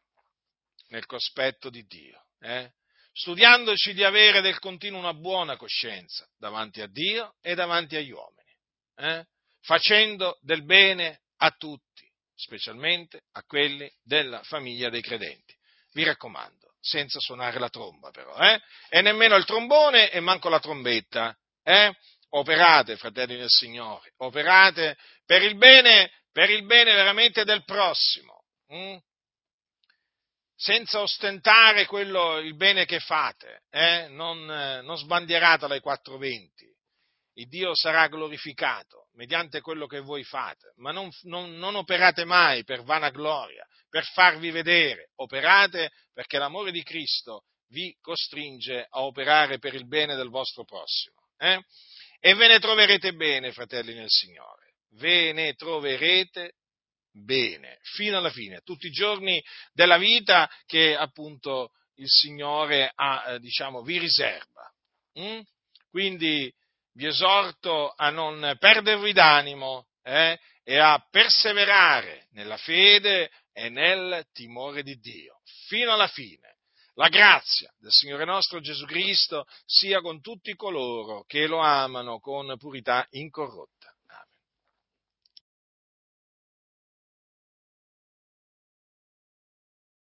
[0.89, 2.27] nel cospetto di Dio.
[2.41, 2.71] Eh?
[3.13, 8.55] Studiandoci di avere del continuo una buona coscienza davanti a Dio e davanti agli uomini,
[8.95, 9.25] eh?
[9.61, 15.55] facendo del bene a tutti, specialmente a quelli della famiglia dei credenti.
[15.93, 18.61] Vi raccomando, senza suonare la tromba però, eh?
[18.89, 21.35] e nemmeno il trombone e manco la trombetta.
[21.63, 21.93] Eh?
[22.33, 28.45] Operate, fratelli del Signore, operate per il bene, per il bene veramente del prossimo.
[28.67, 28.97] Hm?
[30.61, 34.07] Senza ostentare quello, il bene che fate, eh?
[34.09, 36.69] non, eh, non sbandieratelo ai 420.
[37.33, 42.63] Il Dio sarà glorificato mediante quello che voi fate, ma non, non, non operate mai
[42.63, 49.73] per vanagloria, per farvi vedere, operate perché l'amore di Cristo vi costringe a operare per
[49.73, 51.15] il bene del vostro prossimo.
[51.39, 51.59] Eh?
[52.19, 56.57] E ve ne troverete bene, fratelli nel Signore, ve ne troverete
[57.11, 59.43] bene, fino alla fine, tutti i giorni
[59.73, 64.71] della vita che appunto il Signore ha, eh, diciamo, vi riserva.
[65.19, 65.41] Mm?
[65.89, 66.51] Quindi
[66.93, 74.83] vi esorto a non perdervi d'animo eh, e a perseverare nella fede e nel timore
[74.83, 76.49] di Dio, fino alla fine.
[76.95, 82.57] La grazia del Signore nostro Gesù Cristo sia con tutti coloro che lo amano con
[82.57, 83.80] purità incorrotta.